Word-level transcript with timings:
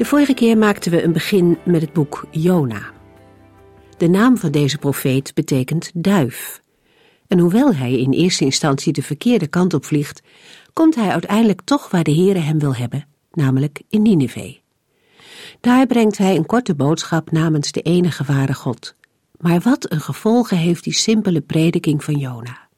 De 0.00 0.06
vorige 0.06 0.34
keer 0.34 0.58
maakten 0.58 0.90
we 0.90 1.02
een 1.02 1.12
begin 1.12 1.58
met 1.64 1.80
het 1.80 1.92
boek 1.92 2.26
Jona. 2.30 2.92
De 3.96 4.08
naam 4.08 4.36
van 4.36 4.50
deze 4.50 4.78
profeet 4.78 5.34
betekent 5.34 5.90
duif. 5.94 6.62
En 7.26 7.38
hoewel 7.38 7.74
hij 7.74 7.92
in 7.92 8.12
eerste 8.12 8.44
instantie 8.44 8.92
de 8.92 9.02
verkeerde 9.02 9.46
kant 9.46 9.74
op 9.74 9.84
vliegt, 9.84 10.22
komt 10.72 10.94
hij 10.94 11.08
uiteindelijk 11.08 11.60
toch 11.64 11.90
waar 11.90 12.04
de 12.04 12.14
Heere 12.14 12.38
hem 12.38 12.58
wil 12.58 12.74
hebben, 12.74 13.06
namelijk 13.32 13.82
in 13.88 14.02
Nineveh. 14.02 14.56
Daar 15.60 15.86
brengt 15.86 16.18
hij 16.18 16.36
een 16.36 16.46
korte 16.46 16.74
boodschap 16.74 17.30
namens 17.30 17.72
de 17.72 17.82
enige 17.82 18.24
ware 18.24 18.54
God. 18.54 18.94
Maar 19.38 19.60
wat 19.60 19.92
een 19.92 20.00
gevolgen 20.00 20.56
heeft 20.56 20.84
die 20.84 20.94
simpele 20.94 21.40
prediking 21.40 22.04
van 22.04 22.14
Jona. 22.14 22.68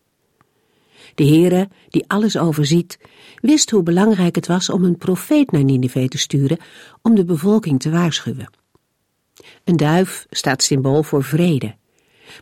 De 1.14 1.24
Heere, 1.24 1.68
die 1.88 2.04
alles 2.06 2.36
overziet, 2.36 2.98
wist 3.40 3.70
hoe 3.70 3.82
belangrijk 3.82 4.34
het 4.34 4.46
was 4.46 4.70
om 4.70 4.84
een 4.84 4.96
profeet 4.96 5.50
naar 5.50 5.64
Nineveh 5.64 6.08
te 6.08 6.18
sturen 6.18 6.58
om 7.02 7.14
de 7.14 7.24
bevolking 7.24 7.80
te 7.80 7.90
waarschuwen. 7.90 8.50
Een 9.64 9.76
duif 9.76 10.26
staat 10.30 10.62
symbool 10.62 11.02
voor 11.02 11.24
vrede. 11.24 11.74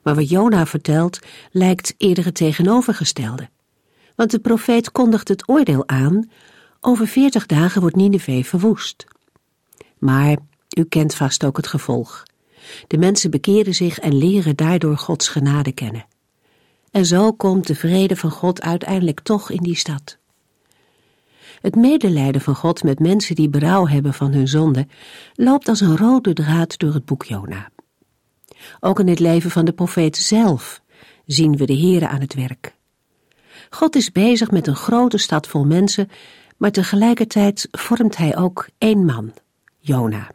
Maar 0.03 0.15
wat 0.15 0.29
Jona 0.29 0.67
vertelt 0.67 1.19
lijkt 1.51 1.95
eerder 1.97 2.25
het 2.25 2.35
tegenovergestelde. 2.35 3.49
Want 4.17 4.31
de 4.31 4.39
profeet 4.39 4.93
kondigt 4.93 5.29
het 5.29 5.49
oordeel 5.49 5.89
aan, 5.89 6.31
over 6.81 7.07
veertig 7.07 7.47
dagen 7.47 7.81
wordt 7.81 7.97
Nineveh 7.97 8.45
verwoest. 8.45 9.05
Maar 9.99 10.37
u 10.79 10.85
kent 10.85 11.15
vast 11.15 11.45
ook 11.45 11.57
het 11.57 11.67
gevolg. 11.67 12.23
De 12.87 12.99
mensen 12.99 13.31
bekeren 13.31 13.75
zich 13.75 13.99
en 13.99 14.19
leren 14.19 14.57
daardoor 14.57 14.97
Gods 14.97 15.29
genade 15.29 15.73
kennen. 15.73 16.07
En 16.91 17.07
zo 17.07 17.33
komt 17.33 17.67
de 17.67 17.75
vrede 17.75 18.17
van 18.17 18.31
God 18.31 18.63
uiteindelijk 18.63 19.21
toch 19.21 19.51
in 19.51 19.63
die 19.63 19.77
stad. 19.77 20.19
Het 21.61 21.75
medelijden 21.75 22.41
van 22.41 22.55
God 22.55 22.83
met 22.83 22.99
mensen 22.99 23.35
die 23.35 23.49
berouw 23.49 23.87
hebben 23.87 24.15
van 24.15 24.33
hun 24.33 24.49
zonde 24.49 24.87
loopt 25.35 25.69
als 25.69 25.81
een 25.81 25.97
rode 25.97 26.33
draad 26.33 26.79
door 26.79 26.95
het 26.95 27.05
boek 27.05 27.25
Jona. 27.25 27.71
Ook 28.81 29.01
in 29.01 29.09
het 29.09 29.19
leven 29.19 29.51
van 29.51 29.65
de 29.65 29.73
profeet 29.73 30.17
zelf 30.17 30.83
zien 31.27 31.57
we 31.57 31.67
de 31.67 31.77
Here 31.79 32.09
aan 32.09 32.21
het 32.21 32.35
werk. 32.35 32.75
God 33.71 33.97
is 33.97 34.13
bezig 34.13 34.51
met 34.51 34.67
een 34.67 34.77
grote 34.77 35.19
stad 35.19 35.47
vol 35.47 35.65
mensen, 35.65 36.09
maar 36.57 36.71
tegelijkertijd 36.71 37.69
vormt 37.71 38.17
hij 38.17 38.37
ook 38.37 38.69
één 38.79 39.05
man, 39.05 39.33
Jona. 39.79 40.31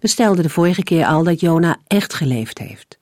We 0.00 0.08
stelden 0.08 0.42
de 0.42 0.50
vorige 0.50 0.82
keer 0.82 1.06
al 1.06 1.24
dat 1.24 1.40
Jona 1.40 1.78
echt 1.86 2.14
geleefd 2.14 2.58
heeft. 2.58 2.99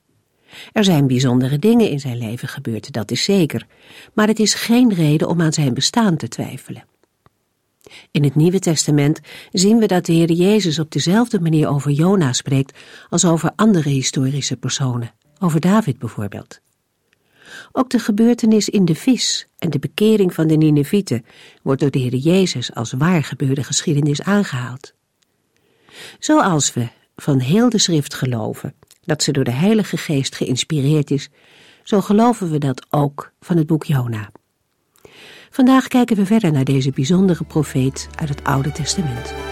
Er 0.71 0.83
zijn 0.83 1.07
bijzondere 1.07 1.59
dingen 1.59 1.89
in 1.89 1.99
zijn 1.99 2.17
leven 2.17 2.47
gebeurd, 2.47 2.91
dat 2.91 3.11
is 3.11 3.23
zeker, 3.23 3.67
maar 4.13 4.27
het 4.27 4.39
is 4.39 4.53
geen 4.53 4.93
reden 4.93 5.27
om 5.27 5.41
aan 5.41 5.53
zijn 5.53 5.73
bestaan 5.73 6.17
te 6.17 6.27
twijfelen. 6.27 6.83
In 8.11 8.23
het 8.23 8.35
Nieuwe 8.35 8.59
Testament 8.59 9.19
zien 9.51 9.77
we 9.77 9.85
dat 9.85 10.05
de 10.05 10.13
Heer 10.13 10.31
Jezus 10.31 10.79
op 10.79 10.91
dezelfde 10.91 11.39
manier 11.39 11.67
over 11.67 11.91
Jona 11.91 12.33
spreekt 12.33 12.77
als 13.09 13.25
over 13.25 13.51
andere 13.55 13.89
historische 13.89 14.57
personen, 14.57 15.13
over 15.39 15.59
David 15.59 15.99
bijvoorbeeld. 15.99 16.59
Ook 17.71 17.89
de 17.89 17.99
gebeurtenis 17.99 18.69
in 18.69 18.85
de 18.85 18.95
vis 18.95 19.47
en 19.57 19.69
de 19.69 19.79
bekering 19.79 20.33
van 20.33 20.47
de 20.47 20.55
Ninevieten 20.55 21.25
wordt 21.61 21.81
door 21.81 21.91
de 21.91 21.99
Heer 21.99 22.15
Jezus 22.15 22.73
als 22.73 22.91
waar 22.91 23.23
gebeurde 23.23 23.63
geschiedenis 23.63 24.21
aangehaald. 24.21 24.93
Zoals 26.19 26.73
we 26.73 26.87
van 27.15 27.39
heel 27.39 27.69
de 27.69 27.77
schrift 27.77 28.13
geloven 28.13 28.73
dat 29.09 29.23
ze 29.23 29.31
door 29.31 29.43
de 29.43 29.51
Heilige 29.51 29.97
Geest 29.97 30.35
geïnspireerd 30.35 31.11
is, 31.11 31.29
zo 31.83 32.01
geloven 32.01 32.51
we 32.51 32.57
dat 32.57 32.85
ook 32.89 33.31
van 33.39 33.57
het 33.57 33.67
boek 33.67 33.83
Jona. 33.83 34.31
Vandaag 35.49 35.87
kijken 35.87 36.15
we 36.15 36.25
verder 36.25 36.51
naar 36.51 36.63
deze 36.63 36.91
bijzondere 36.91 37.43
profeet 37.43 38.07
uit 38.15 38.29
het 38.29 38.43
Oude 38.43 38.71
Testament. 38.71 39.48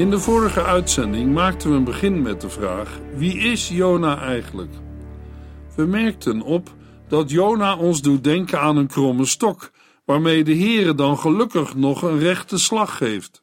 In 0.00 0.10
de 0.10 0.18
vorige 0.18 0.62
uitzending 0.62 1.32
maakten 1.32 1.70
we 1.70 1.76
een 1.76 1.84
begin 1.84 2.22
met 2.22 2.40
de 2.40 2.48
vraag: 2.48 2.98
wie 3.14 3.38
is 3.38 3.68
Jona 3.68 4.20
eigenlijk? 4.20 4.72
We 5.76 5.86
merkten 5.86 6.42
op 6.42 6.74
dat 7.08 7.30
Jona 7.30 7.76
ons 7.76 8.02
doet 8.02 8.24
denken 8.24 8.60
aan 8.60 8.76
een 8.76 8.86
kromme 8.86 9.24
stok, 9.24 9.70
waarmee 10.04 10.44
de 10.44 10.56
Heere 10.56 10.94
dan 10.94 11.18
gelukkig 11.18 11.74
nog 11.74 12.02
een 12.02 12.18
rechte 12.18 12.58
slag 12.58 12.96
geeft. 12.96 13.42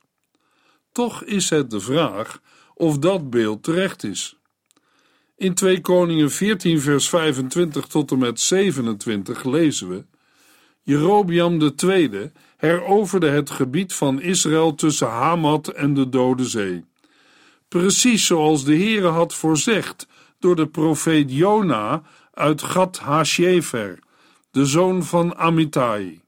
Toch 0.91 1.23
is 1.23 1.49
het 1.49 1.69
de 1.69 1.79
vraag 1.79 2.41
of 2.73 2.97
dat 2.97 3.29
beeld 3.29 3.63
terecht 3.63 4.03
is. 4.03 4.37
In 5.35 5.53
2 5.53 5.81
Koningen 5.81 6.31
14 6.31 6.81
vers 6.81 7.09
25 7.09 7.85
tot 7.85 8.11
en 8.11 8.17
met 8.17 8.39
27 8.39 9.43
lezen 9.43 9.89
we 9.89 10.05
Jerobiam 10.81 11.73
II 11.83 12.31
heroverde 12.57 13.29
het 13.29 13.49
gebied 13.49 13.93
van 13.93 14.21
Israël 14.21 14.75
tussen 14.75 15.07
Hamat 15.07 15.67
en 15.67 15.93
de 15.93 16.09
Dode 16.09 16.45
Zee. 16.45 16.85
Precies 17.67 18.25
zoals 18.25 18.63
de 18.63 18.75
Heere 18.75 19.07
had 19.07 19.33
voorzegd 19.33 20.07
door 20.39 20.55
de 20.55 20.67
profeet 20.67 21.31
Jona 21.31 22.01
uit 22.33 22.61
Gad 22.61 22.97
Hasjefer, 22.97 23.99
de 24.51 24.65
zoon 24.65 25.03
van 25.03 25.35
Amittai. 25.35 26.21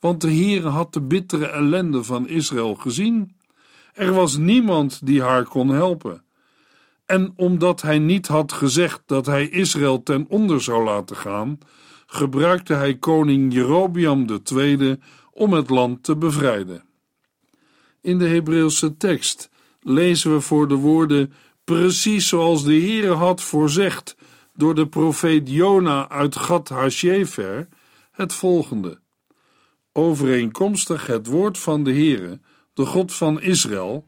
Want 0.00 0.20
de 0.20 0.30
Heere 0.30 0.68
had 0.68 0.92
de 0.92 1.00
bittere 1.00 1.46
ellende 1.46 2.04
van 2.04 2.28
Israël 2.28 2.74
gezien. 2.74 3.36
Er 3.92 4.12
was 4.12 4.36
niemand 4.36 5.06
die 5.06 5.22
haar 5.22 5.44
kon 5.44 5.68
helpen. 5.68 6.24
En 7.06 7.32
omdat 7.36 7.82
hij 7.82 7.98
niet 7.98 8.26
had 8.26 8.52
gezegd 8.52 9.02
dat 9.06 9.26
hij 9.26 9.48
Israël 9.48 10.02
ten 10.02 10.26
onder 10.28 10.62
zou 10.62 10.84
laten 10.84 11.16
gaan, 11.16 11.58
gebruikte 12.06 12.74
hij 12.74 12.96
koning 12.96 13.52
Jerobiam 13.52 14.26
II 14.52 14.98
om 15.36 15.52
het 15.52 15.70
land 15.70 16.02
te 16.02 16.16
bevrijden. 16.16 16.84
In 18.00 18.18
de 18.18 18.28
Hebreeuwse 18.28 18.96
tekst 18.96 19.50
lezen 19.80 20.32
we 20.32 20.40
voor 20.40 20.68
de 20.68 20.74
woorden 20.74 21.32
precies 21.64 22.28
zoals 22.28 22.64
de 22.64 22.80
Heere 22.80 23.12
had 23.12 23.42
voorzegd 23.42 24.16
door 24.54 24.74
de 24.74 24.88
profeet 24.88 25.50
Jona 25.50 26.08
uit 26.08 26.36
Gad 26.36 26.68
Hasjefer 26.68 27.68
het 28.10 28.32
volgende. 28.32 28.98
Overeenkomstig 29.92 31.06
het 31.06 31.26
woord 31.26 31.58
van 31.58 31.84
de 31.84 31.92
Heere, 31.92 32.40
de 32.74 32.86
God 32.86 33.14
van 33.14 33.40
Israël, 33.40 34.06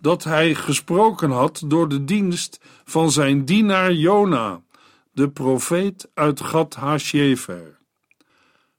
dat 0.00 0.24
hij 0.24 0.54
gesproken 0.54 1.30
had 1.30 1.62
door 1.66 1.88
de 1.88 2.04
dienst 2.04 2.60
van 2.84 3.10
zijn 3.10 3.44
dienaar 3.44 3.92
Jona, 3.92 4.62
de 5.12 5.30
profeet 5.30 6.10
uit 6.14 6.40
Gad 6.40 6.74
Hasjefer. 6.74 7.77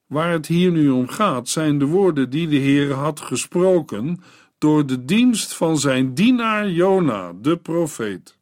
Waar 0.10 0.32
het 0.32 0.46
hier 0.46 0.72
nu 0.72 0.90
om 0.90 1.08
gaat, 1.08 1.50
zijn 1.50 1.80
de 1.80 1.86
woorden 1.86 2.30
die 2.30 2.48
de 2.48 2.56
Heer 2.56 2.94
had 2.94 3.20
gesproken 3.20 4.22
door 4.58 4.86
de 4.86 5.06
dienst 5.06 5.54
van 5.54 5.78
zijn 5.78 6.14
dienaar 6.14 6.70
Jona, 6.70 7.34
de 7.42 7.58
profeet. 7.58 8.38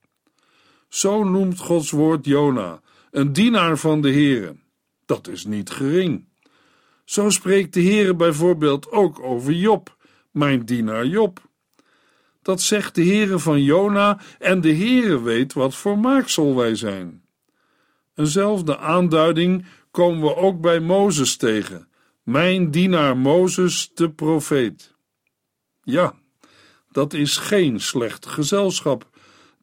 Zo 0.87 1.23
noemt 1.23 1.59
Gods 1.59 1.91
woord 1.91 2.25
Jona, 2.25 2.81
een 3.11 3.33
dienaar 3.33 3.77
van 3.77 4.01
de 4.01 4.11
Heere. 4.11 4.55
Dat 5.05 5.27
is 5.27 5.45
niet 5.45 5.69
gering. 5.69 6.25
Zo 7.05 7.29
spreekt 7.29 7.73
de 7.73 7.83
Heere 7.83 8.15
bijvoorbeeld 8.15 8.91
ook 8.91 9.19
over 9.23 9.53
Job, 9.53 9.97
mijn 10.31 10.65
dienaar 10.65 11.05
Job. 11.05 11.41
Dat 12.41 12.61
zegt 12.61 12.95
de 12.95 13.03
Heere 13.03 13.39
van 13.39 13.63
Jona 13.63 14.19
en 14.39 14.61
de 14.61 14.73
Heere 14.75 15.21
weet 15.21 15.53
wat 15.53 15.75
voor 15.75 15.99
maaksel 15.99 16.55
wij 16.55 16.75
zijn. 16.75 17.23
Eenzelfde 18.15 18.77
aanduiding 18.77 19.65
komen 19.97 20.21
we 20.21 20.35
ook 20.35 20.61
bij 20.61 20.79
Mozes 20.79 21.37
tegen. 21.37 21.87
Mijn 22.23 22.71
dienaar 22.71 23.17
Mozes, 23.17 23.91
de 23.93 24.09
profeet. 24.09 24.95
Ja, 25.83 26.13
dat 26.91 27.13
is 27.13 27.37
geen 27.37 27.79
slecht 27.79 28.25
gezelschap. 28.25 29.09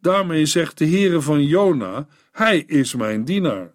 Daarmee 0.01 0.47
zegt 0.47 0.79
de 0.79 0.87
Heere 0.87 1.21
van 1.21 1.45
Jona: 1.45 2.07
Hij 2.33 2.59
is 2.59 2.95
mijn 2.95 3.25
dienaar. 3.25 3.75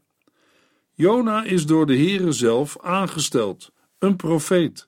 Jona 0.94 1.44
is 1.44 1.65
door 1.65 1.85
de 1.85 1.95
Heere 1.95 2.31
zelf 2.31 2.77
aangesteld, 2.81 3.71
een 4.00 4.15
profeet, 4.15 4.88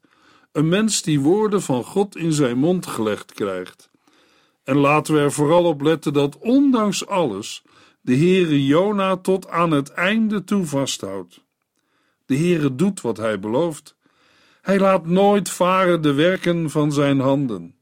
een 0.52 0.70
mens 0.70 1.02
die 1.02 1.20
woorden 1.20 1.62
van 1.62 1.84
God 1.84 2.16
in 2.16 2.34
zijn 2.34 2.58
mond 2.58 2.86
gelegd 2.86 3.34
krijgt. 3.34 3.90
En 4.64 4.78
laten 4.78 5.14
we 5.14 5.20
er 5.20 5.32
vooral 5.32 5.64
op 5.64 5.82
letten 5.82 6.14
dat 6.14 6.38
ondanks 6.38 7.08
alles 7.08 7.64
de 8.02 8.16
Heere 8.16 8.66
Jona 8.66 9.18
tot 9.18 9.48
aan 9.48 9.72
het 9.72 9.90
einde 9.92 10.44
toe 10.44 10.66
vasthoudt. 10.66 11.50
De 12.32 12.38
Heere 12.38 12.76
doet 12.76 13.02
wat 13.02 13.18
hij 13.18 13.40
belooft. 13.40 13.96
Hij 14.62 14.80
laat 14.80 15.06
nooit 15.06 15.50
varen 15.50 16.02
de 16.02 16.14
werken 16.14 16.70
van 16.70 16.92
zijn 16.92 17.20
handen. 17.20 17.76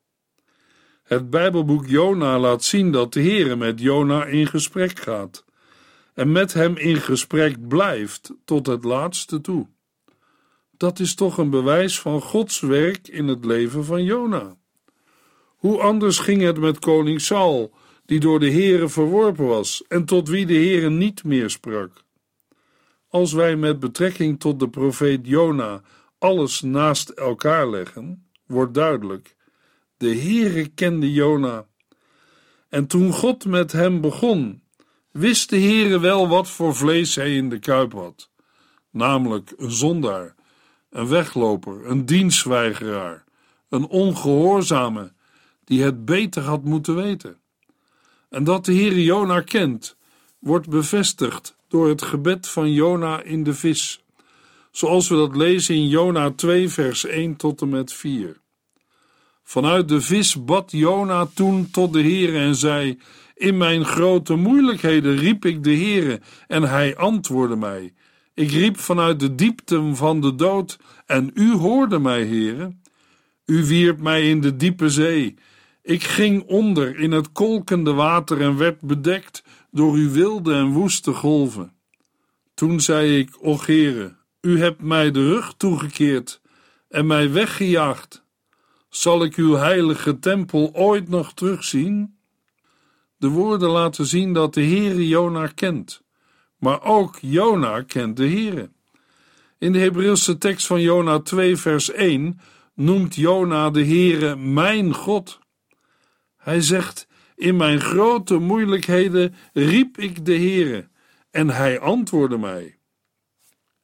Het 1.03 1.29
Bijbelboek 1.29 1.87
Jona 1.87 2.39
laat 2.39 2.63
zien 2.63 2.91
dat 2.91 3.13
de 3.13 3.21
Heere 3.21 3.55
met 3.55 3.79
Jona 3.79 4.25
in 4.25 4.47
gesprek 4.47 4.99
gaat 4.99 5.45
en 6.13 6.31
met 6.31 6.53
hem 6.53 6.77
in 6.77 6.95
gesprek 6.95 7.67
blijft 7.67 8.33
tot 8.45 8.67
het 8.67 8.83
laatste 8.83 9.41
toe. 9.41 9.67
Dat 10.77 10.99
is 10.99 11.15
toch 11.15 11.37
een 11.37 11.49
bewijs 11.49 11.99
van 11.99 12.21
Gods 12.21 12.59
werk 12.59 13.07
in 13.07 13.27
het 13.27 13.45
leven 13.45 13.85
van 13.85 14.03
Jona. 14.03 14.57
Hoe 15.55 15.79
anders 15.81 16.19
ging 16.19 16.41
het 16.41 16.59
met 16.59 16.79
koning 16.79 17.21
Saul, 17.21 17.73
die 18.05 18.19
door 18.19 18.39
de 18.39 18.51
Heere 18.51 18.89
verworpen 18.89 19.45
was 19.45 19.83
en 19.87 20.05
tot 20.05 20.27
wie 20.27 20.45
de 20.45 20.53
Heere 20.53 20.89
niet 20.89 21.23
meer 21.23 21.49
sprak. 21.49 22.07
Als 23.09 23.33
wij 23.33 23.55
met 23.55 23.79
betrekking 23.79 24.39
tot 24.39 24.59
de 24.59 24.69
profeet 24.69 25.27
Jona 25.27 25.81
alles 26.17 26.61
naast 26.61 27.09
elkaar 27.09 27.69
leggen, 27.69 28.29
wordt 28.45 28.73
duidelijk: 28.73 29.35
de 29.97 30.15
Heere 30.15 30.67
kende 30.67 31.11
Jona. 31.11 31.67
En 32.69 32.87
toen 32.87 33.11
God 33.11 33.45
met 33.45 33.71
hem 33.71 34.01
begon, 34.01 34.61
wist 35.11 35.49
de 35.49 35.59
Heere 35.59 35.99
wel 35.99 36.27
wat 36.27 36.49
voor 36.49 36.75
vlees 36.75 37.15
hij 37.15 37.35
in 37.35 37.49
de 37.49 37.59
kuip 37.59 37.93
had, 37.93 38.29
namelijk 38.91 39.53
een 39.57 39.71
zondaar, 39.71 40.35
een 40.89 41.07
wegloper, 41.07 41.85
een 41.85 42.05
dienstweigeraar, 42.05 43.23
een 43.69 43.87
ongehoorzame, 43.87 45.13
die 45.63 45.83
het 45.83 46.05
beter 46.05 46.41
had 46.41 46.63
moeten 46.63 46.95
weten. 46.95 47.37
En 48.29 48.43
dat 48.43 48.65
de 48.65 48.73
Heere 48.73 49.03
Jona 49.03 49.41
kent, 49.41 49.97
wordt 50.39 50.69
bevestigd 50.69 51.57
door 51.69 51.89
het 51.89 52.01
gebed 52.01 52.47
van 52.47 52.71
Jona 52.71 53.21
in 53.21 53.43
de 53.43 53.53
vis, 53.53 54.03
zoals 54.71 55.09
we 55.09 55.15
dat 55.15 55.35
lezen 55.35 55.75
in 55.75 55.87
Jona 55.87 56.31
2 56.31 56.69
vers 56.69 57.05
1 57.05 57.35
tot 57.35 57.61
en 57.61 57.69
met 57.69 57.93
4. 57.93 58.37
Vanuit 59.43 59.87
de 59.87 60.01
vis 60.01 60.45
bad 60.45 60.71
Jona 60.71 61.25
toen 61.25 61.71
tot 61.71 61.93
de 61.93 62.01
Heere 62.01 62.37
en 62.37 62.55
zei: 62.55 62.99
In 63.35 63.57
mijn 63.57 63.85
grote 63.85 64.35
moeilijkheden 64.35 65.17
riep 65.17 65.45
ik 65.45 65.63
de 65.63 65.75
Heere 65.75 66.21
en 66.47 66.63
hij 66.63 66.97
antwoordde 66.97 67.55
mij. 67.55 67.93
Ik 68.33 68.51
riep 68.51 68.79
vanuit 68.79 69.19
de 69.19 69.35
diepten 69.35 69.95
van 69.95 70.21
de 70.21 70.35
dood 70.35 70.79
en 71.05 71.31
u 71.33 71.51
hoorde 71.51 71.99
mij, 71.99 72.25
Heere. 72.25 72.75
U 73.45 73.65
wierp 73.65 73.99
mij 73.99 74.29
in 74.29 74.41
de 74.41 74.55
diepe 74.55 74.89
zee. 74.89 75.35
Ik 75.81 76.03
ging 76.03 76.43
onder 76.43 76.99
in 76.99 77.11
het 77.11 77.31
kolkende 77.31 77.93
water 77.93 78.41
en 78.41 78.57
werd 78.57 78.81
bedekt 78.81 79.43
door 79.71 79.93
uw 79.93 80.11
wilde 80.11 80.53
en 80.53 80.71
woeste 80.71 81.13
golven. 81.13 81.73
Toen 82.53 82.79
zei 82.79 83.17
ik: 83.17 83.37
O 83.41 83.57
Heere, 83.65 84.15
u 84.41 84.59
hebt 84.59 84.81
mij 84.81 85.11
de 85.11 85.27
rug 85.27 85.53
toegekeerd 85.57 86.41
en 86.89 87.07
mij 87.07 87.31
weggejaagd. 87.31 88.23
Zal 88.89 89.23
ik 89.23 89.35
uw 89.35 89.53
heilige 89.53 90.19
tempel 90.19 90.69
ooit 90.73 91.09
nog 91.09 91.33
terugzien? 91.33 92.17
De 93.17 93.27
woorden 93.27 93.69
laten 93.69 94.05
zien 94.05 94.33
dat 94.33 94.53
de 94.53 94.63
Heere 94.63 95.07
Jona 95.07 95.47
kent, 95.47 96.01
maar 96.57 96.83
ook 96.83 97.17
Jona 97.21 97.81
kent 97.81 98.17
de 98.17 98.27
Heere. 98.29 98.69
In 99.57 99.71
de 99.71 99.79
Hebreeuwse 99.79 100.37
tekst 100.37 100.67
van 100.67 100.81
Jona 100.81 101.19
2 101.19 101.57
vers 101.57 101.91
1 101.91 102.39
noemt 102.73 103.15
Jona 103.15 103.69
de 103.69 103.85
Heere 103.85 104.35
mijn 104.35 104.93
God. 104.93 105.39
Hij 106.37 106.61
zegt: 106.61 107.07
In 107.39 107.55
mijn 107.55 107.81
grote 107.81 108.37
moeilijkheden 108.37 109.35
riep 109.53 109.97
ik 109.97 110.25
de 110.25 110.35
Heere 110.35 110.87
en 111.31 111.49
hij 111.49 111.79
antwoordde 111.79 112.37
mij. 112.37 112.77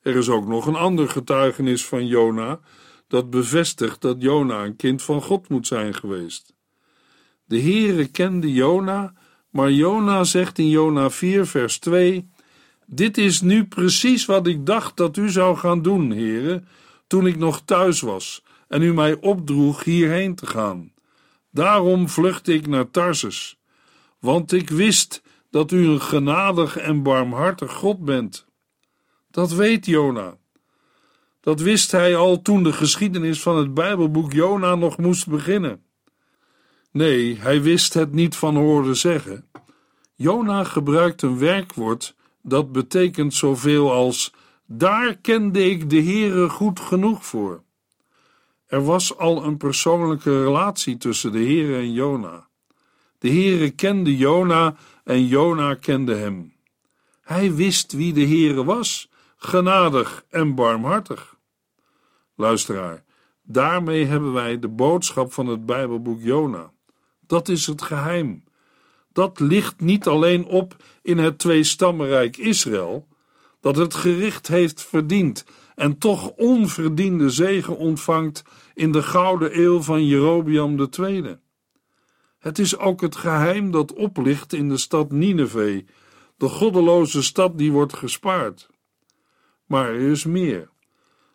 Er 0.02 0.16
is 0.16 0.30
ook 0.30 0.48
nog 0.48 0.66
een 0.66 0.76
ander 0.76 1.10
getuigenis 1.10 1.86
van 1.86 2.08
Jona 2.08 2.60
dat 3.08 3.30
bevestigt 3.30 4.02
dat 4.02 4.22
Jona 4.22 4.64
een 4.64 4.76
kind 4.76 5.02
van 5.02 5.22
God 5.22 5.50
moet 5.50 5.68
zijn 5.68 5.94
geweest. 5.94 6.54
De 7.46 7.62
Heere 7.62 8.08
kende 8.08 8.54
Jona, 8.54 9.14
maar 9.50 9.72
Jona 9.72 10.24
zegt 10.24 10.58
in 10.58 10.70
Jona 10.70 11.10
4 11.10 11.46
vers 11.46 11.80
2: 11.80 12.30
Dit 12.86 13.18
is 13.18 13.42
nu 13.42 13.66
precies 13.66 14.26
wat 14.26 14.48
ik 14.48 14.66
dacht 14.66 14.98
dat 14.98 15.18
u 15.18 15.30
zou 15.30 15.58
gaan 15.58 15.82
doen, 15.82 16.10
Heere, 16.10 16.64
toen 17.08 17.28
ik 17.28 17.38
nog 17.38 17.62
thuis 17.62 18.02
was 18.02 18.44
en 18.68 18.82
u 18.82 18.94
mij 18.94 19.14
opdroeg 19.14 19.84
hierheen 19.84 20.36
te 20.36 20.46
gaan. 20.46 20.94
Daarom 21.56 22.10
vluchtte 22.10 22.54
ik 22.54 22.68
naar 22.68 22.92
Tarsus, 22.92 23.58
want 24.20 24.52
ik 24.52 24.70
wist 24.70 25.22
dat 25.50 25.72
u 25.72 25.88
een 25.88 26.02
genadig 26.02 26.78
en 26.78 27.04
barmhartig 27.04 27.74
God 27.74 28.06
bent. 28.06 28.46
Dat 29.32 29.52
weet 29.52 29.86
Jona. 29.86 30.38
Dat 31.42 31.60
wist 31.60 31.92
hij 31.92 32.16
al 32.16 32.42
toen 32.42 32.64
de 32.64 32.74
geschiedenis 32.74 33.42
van 33.42 33.58
het 33.58 33.74
Bijbelboek 33.74 34.34
Jona 34.34 34.76
nog 34.76 34.98
moest 34.98 35.28
beginnen. 35.28 35.84
Nee, 36.92 37.38
hij 37.40 37.62
wist 37.62 37.94
het 37.94 38.12
niet 38.12 38.36
van 38.36 38.56
horen 38.56 38.96
zeggen. 38.96 39.50
Jona 40.16 40.64
gebruikt 40.64 41.22
een 41.22 41.38
werkwoord 41.38 42.16
dat 42.42 42.72
betekent 42.72 43.34
zoveel 43.34 43.92
als: 43.92 44.34
Daar 44.66 45.16
kende 45.16 45.70
ik 45.70 45.90
de 45.90 46.02
Heere 46.02 46.50
goed 46.50 46.80
genoeg 46.80 47.26
voor. 47.26 47.64
Er 48.76 48.84
was 48.84 49.18
al 49.18 49.44
een 49.44 49.58
persoonlijke 49.58 50.44
relatie 50.44 50.98
tussen 50.98 51.32
de 51.32 51.38
Heere 51.38 51.76
en 51.76 51.94
Jona. 51.94 52.48
De 53.20 53.30
Heere 53.30 53.70
kende 53.70 54.18
Jona 54.18 54.76
en 55.04 55.28
Jona 55.28 55.74
kende 55.74 56.16
hem. 56.16 56.54
Hij 57.22 57.54
wist 57.54 57.92
wie 57.92 58.14
de 58.14 58.26
Heere 58.26 58.64
was, 58.64 59.10
genadig 59.38 60.26
en 60.30 60.56
barmhartig. 60.56 61.36
Luisteraar, 62.36 63.04
daarmee 63.44 64.06
hebben 64.06 64.34
wij 64.34 64.60
de 64.60 64.68
boodschap 64.68 65.34
van 65.34 65.48
het 65.48 65.66
Bijbelboek 65.66 66.22
Jona. 66.22 66.72
Dat 67.28 67.50
is 67.50 67.68
het 67.68 67.82
geheim. 67.82 68.44
Dat 69.12 69.40
ligt 69.40 69.80
niet 69.80 70.08
alleen 70.08 70.46
op 70.46 70.76
in 71.02 71.18
het 71.18 71.38
tweestammenrijk 71.38 72.38
Israël, 72.38 73.08
dat 73.62 73.76
het 73.76 73.94
gericht 73.94 74.48
heeft 74.48 74.84
verdiend 74.84 75.46
en 75.76 75.98
toch 75.98 76.30
onverdiende 76.30 77.30
zegen 77.30 77.78
ontvangt 77.78 78.44
in 78.76 78.92
de 78.92 79.04
gouden 79.04 79.60
eeuw 79.60 79.82
van 79.82 80.06
Jerobiam 80.06 80.90
II. 81.00 81.38
Het 82.40 82.60
is 82.60 82.78
ook 82.78 83.02
het 83.02 83.16
geheim 83.16 83.72
dat 83.72 83.94
oplicht 83.94 84.54
in 84.54 84.70
de 84.70 84.78
stad 84.78 85.12
Nineveh, 85.12 85.86
de 86.38 86.50
goddeloze 86.50 87.24
stad 87.24 87.58
die 87.58 87.72
wordt 87.72 87.94
gespaard. 87.94 88.70
Maar 89.66 89.90
er 89.90 90.12
is 90.12 90.26
meer. 90.26 90.70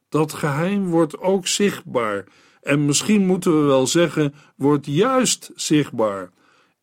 Dat 0.08 0.32
geheim 0.32 0.86
wordt 0.86 1.18
ook 1.18 1.46
zichtbaar 1.46 2.24
en 2.62 2.86
misschien 2.86 3.26
moeten 3.26 3.60
we 3.60 3.66
wel 3.66 3.86
zeggen, 3.86 4.34
wordt 4.56 4.86
juist 4.86 5.50
zichtbaar 5.54 6.30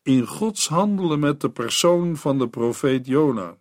in 0.02 0.26
Gods 0.26 0.68
handelen 0.68 1.18
met 1.18 1.40
de 1.40 1.50
persoon 1.50 2.16
van 2.16 2.38
de 2.38 2.48
profeet 2.48 3.06
Jona. 3.06 3.56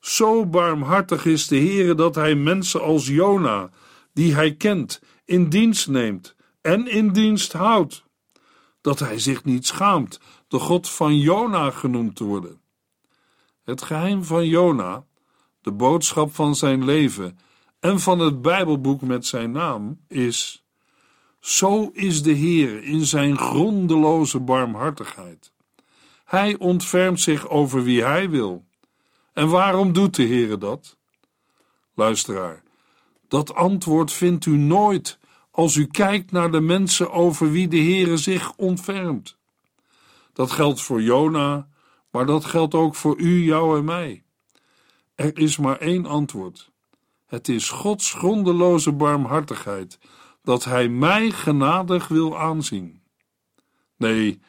Zo 0.00 0.46
barmhartig 0.46 1.24
is 1.24 1.46
de 1.46 1.56
Heere 1.56 1.94
dat 1.94 2.14
hij 2.14 2.34
mensen 2.34 2.82
als 2.82 3.06
Jona, 3.06 3.70
die 4.14 4.34
hij 4.34 4.54
kent, 4.54 5.00
in 5.24 5.48
dienst 5.48 5.88
neemt 5.88 6.34
en 6.60 6.86
in 6.88 7.12
dienst 7.12 7.52
houdt. 7.52 8.04
Dat 8.80 8.98
hij 8.98 9.18
zich 9.18 9.44
niet 9.44 9.66
schaamt 9.66 10.20
de 10.48 10.58
God 10.58 10.90
van 10.90 11.18
Jona 11.18 11.70
genoemd 11.70 12.16
te 12.16 12.24
worden. 12.24 12.60
Het 13.64 13.82
geheim 13.82 14.24
van 14.24 14.46
Jona, 14.46 15.04
de 15.60 15.72
boodschap 15.72 16.34
van 16.34 16.56
zijn 16.56 16.84
leven 16.84 17.38
en 17.80 18.00
van 18.00 18.18
het 18.18 18.42
Bijbelboek 18.42 19.00
met 19.00 19.26
zijn 19.26 19.50
naam 19.50 20.00
is: 20.08 20.64
Zo 21.40 21.90
is 21.92 22.22
de 22.22 22.32
Heer 22.32 22.82
in 22.82 23.06
zijn 23.06 23.38
grondeloze 23.38 24.40
barmhartigheid. 24.40 25.52
Hij 26.24 26.58
ontfermt 26.58 27.20
zich 27.20 27.48
over 27.48 27.82
wie 27.82 28.02
hij 28.02 28.30
wil. 28.30 28.64
En 29.32 29.48
waarom 29.48 29.92
doet 29.92 30.16
de 30.16 30.22
Heer 30.22 30.58
dat? 30.58 30.96
Luisteraar, 31.94 32.62
dat 33.28 33.54
antwoord 33.54 34.12
vindt 34.12 34.46
u 34.46 34.56
nooit 34.56 35.18
als 35.50 35.76
u 35.76 35.86
kijkt 35.86 36.30
naar 36.30 36.50
de 36.50 36.60
mensen 36.60 37.12
over 37.12 37.50
wie 37.50 37.68
de 37.68 37.76
Heere 37.76 38.16
zich 38.16 38.52
ontfermt. 38.56 39.38
Dat 40.32 40.50
geldt 40.50 40.80
voor 40.80 41.02
Jona, 41.02 41.68
maar 42.10 42.26
dat 42.26 42.44
geldt 42.44 42.74
ook 42.74 42.94
voor 42.94 43.18
u, 43.18 43.44
jou 43.44 43.78
en 43.78 43.84
mij. 43.84 44.24
Er 45.14 45.38
is 45.38 45.58
maar 45.58 45.78
één 45.78 46.06
antwoord. 46.06 46.70
Het 47.26 47.48
is 47.48 47.68
Gods 47.68 48.12
grondeloze 48.12 48.92
barmhartigheid 48.92 49.98
dat 50.42 50.64
Hij 50.64 50.88
mij 50.88 51.30
genadig 51.30 52.08
wil 52.08 52.38
aanzien. 52.38 53.02
Nee, 53.96 54.40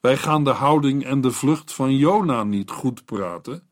wij 0.00 0.16
gaan 0.16 0.44
de 0.44 0.50
houding 0.50 1.04
en 1.04 1.20
de 1.20 1.30
vlucht 1.30 1.72
van 1.72 1.96
Jona 1.96 2.44
niet 2.44 2.70
goed 2.70 3.04
praten. 3.04 3.68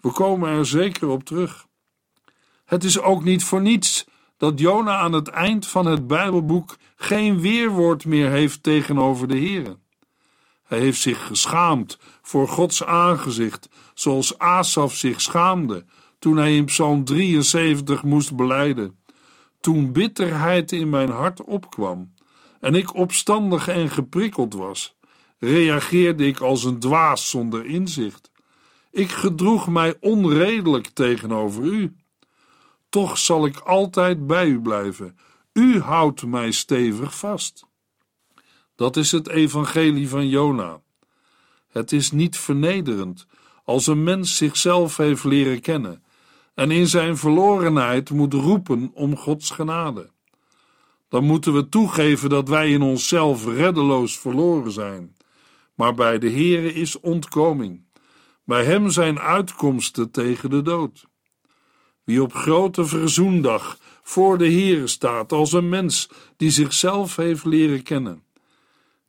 We 0.00 0.12
komen 0.12 0.48
er 0.48 0.66
zeker 0.66 1.08
op 1.08 1.24
terug. 1.24 1.66
Het 2.72 2.84
is 2.84 3.00
ook 3.00 3.24
niet 3.24 3.44
voor 3.44 3.60
niets 3.60 4.04
dat 4.36 4.58
Jona 4.58 4.96
aan 4.96 5.12
het 5.12 5.28
eind 5.28 5.66
van 5.66 5.86
het 5.86 6.06
Bijbelboek 6.06 6.76
geen 6.96 7.40
weerwoord 7.40 8.04
meer 8.04 8.30
heeft 8.30 8.62
tegenover 8.62 9.28
de 9.28 9.38
Here. 9.38 9.78
Hij 10.62 10.78
heeft 10.78 11.00
zich 11.00 11.26
geschaamd 11.26 11.98
voor 12.22 12.48
Gods 12.48 12.84
aangezicht, 12.84 13.68
zoals 13.94 14.38
Asaf 14.38 14.94
zich 14.94 15.20
schaamde 15.20 15.84
toen 16.18 16.36
hij 16.36 16.56
in 16.56 16.64
Psalm 16.64 17.04
73 17.04 18.02
moest 18.02 18.36
beleiden. 18.36 18.98
Toen 19.60 19.92
bitterheid 19.92 20.72
in 20.72 20.90
mijn 20.90 21.10
hart 21.10 21.44
opkwam 21.44 22.14
en 22.60 22.74
ik 22.74 22.94
opstandig 22.94 23.68
en 23.68 23.90
geprikkeld 23.90 24.54
was, 24.54 24.96
reageerde 25.38 26.26
ik 26.26 26.40
als 26.40 26.64
een 26.64 26.78
dwaas 26.78 27.30
zonder 27.30 27.66
inzicht. 27.66 28.30
Ik 28.90 29.10
gedroeg 29.10 29.68
mij 29.68 29.96
onredelijk 30.00 30.86
tegenover 30.86 31.62
u. 31.62 31.96
Toch 32.92 33.18
zal 33.18 33.46
ik 33.46 33.58
altijd 33.58 34.26
bij 34.26 34.46
u 34.46 34.60
blijven. 34.60 35.16
U 35.52 35.80
houdt 35.80 36.26
mij 36.26 36.50
stevig 36.50 37.18
vast. 37.18 37.66
Dat 38.76 38.96
is 38.96 39.12
het 39.12 39.28
evangelie 39.28 40.08
van 40.08 40.28
Jona. 40.28 40.80
Het 41.68 41.92
is 41.92 42.10
niet 42.10 42.36
vernederend 42.36 43.26
als 43.64 43.86
een 43.86 44.02
mens 44.02 44.36
zichzelf 44.36 44.96
heeft 44.96 45.24
leren 45.24 45.60
kennen 45.60 46.02
en 46.54 46.70
in 46.70 46.86
zijn 46.86 47.16
verlorenheid 47.16 48.10
moet 48.10 48.34
roepen 48.34 48.90
om 48.94 49.16
Gods 49.16 49.50
genade. 49.50 50.10
Dan 51.08 51.24
moeten 51.24 51.54
we 51.54 51.68
toegeven 51.68 52.28
dat 52.28 52.48
wij 52.48 52.70
in 52.70 52.82
onszelf 52.82 53.46
reddeloos 53.46 54.18
verloren 54.18 54.72
zijn. 54.72 55.16
Maar 55.74 55.94
bij 55.94 56.18
de 56.18 56.30
Heere 56.30 56.74
is 56.74 57.00
ontkoming. 57.00 57.84
Bij 58.44 58.64
hem 58.64 58.90
zijn 58.90 59.18
uitkomsten 59.18 60.10
tegen 60.10 60.50
de 60.50 60.62
dood. 60.62 61.10
Wie 62.04 62.22
op 62.22 62.34
grote 62.34 62.84
verzoendag 62.84 63.78
voor 64.02 64.38
de 64.38 64.50
Heere 64.50 64.86
staat 64.86 65.32
als 65.32 65.52
een 65.52 65.68
mens 65.68 66.08
die 66.36 66.50
zichzelf 66.50 67.16
heeft 67.16 67.44
leren 67.44 67.82
kennen, 67.82 68.22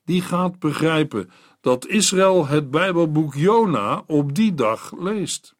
die 0.05 0.21
gaat 0.21 0.59
begrijpen 0.59 1.29
dat 1.61 1.87
Israël 1.87 2.47
het 2.47 2.71
Bijbelboek 2.71 3.35
Jona 3.35 4.03
op 4.07 4.35
die 4.35 4.53
dag 4.53 4.91
leest. 4.99 5.55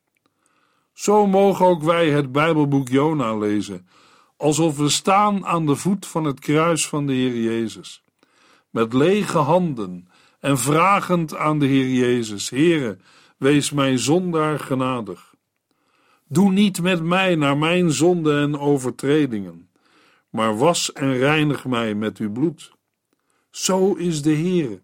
Zo 0.93 1.27
mogen 1.27 1.65
ook 1.65 1.83
wij 1.83 2.09
het 2.09 2.31
Bijbelboek 2.31 2.87
Jona 2.87 3.37
lezen, 3.37 3.87
alsof 4.37 4.77
we 4.77 4.89
staan 4.89 5.45
aan 5.45 5.65
de 5.65 5.75
voet 5.75 6.05
van 6.05 6.23
het 6.23 6.39
kruis 6.39 6.87
van 6.87 7.05
de 7.05 7.13
Heer 7.13 7.41
Jezus, 7.41 8.03
met 8.69 8.93
lege 8.93 9.37
handen 9.37 10.07
en 10.39 10.57
vragend 10.57 11.35
aan 11.35 11.59
de 11.59 11.65
Heer 11.65 11.89
Jezus: 11.89 12.49
Heere, 12.49 12.97
wees 13.37 13.71
mij 13.71 13.97
zondaar 13.97 14.59
genadig. 14.59 15.32
Doe 16.33 16.51
niet 16.51 16.81
met 16.81 17.03
mij 17.03 17.35
naar 17.35 17.57
mijn 17.57 17.91
zonden 17.91 18.41
en 18.41 18.59
overtredingen, 18.59 19.69
maar 20.29 20.57
was 20.57 20.93
en 20.93 21.17
reinig 21.17 21.65
mij 21.65 21.95
met 21.95 22.17
uw 22.17 22.31
bloed. 22.31 22.71
Zo 23.49 23.93
is 23.93 24.21
de 24.21 24.35
Heere. 24.35 24.81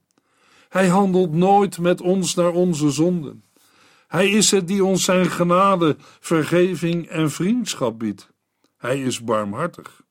Hij 0.70 0.88
handelt 0.88 1.34
nooit 1.34 1.80
met 1.80 2.02
ons 2.02 2.36
naar 2.36 2.52
onze 2.52 2.92
zonden. 2.92 3.44
Hij 4.08 4.30
is 4.30 4.52
het 4.52 4.68
die 4.68 4.86
ons 4.86 5.04
zijn 5.04 5.26
genade, 5.26 5.96
vergeving 6.20 7.08
en 7.08 7.32
vriendschap 7.32 8.00
biedt. 8.00 8.32
Hij 8.78 9.02
is 9.02 9.24
barmhartig. 9.24 10.02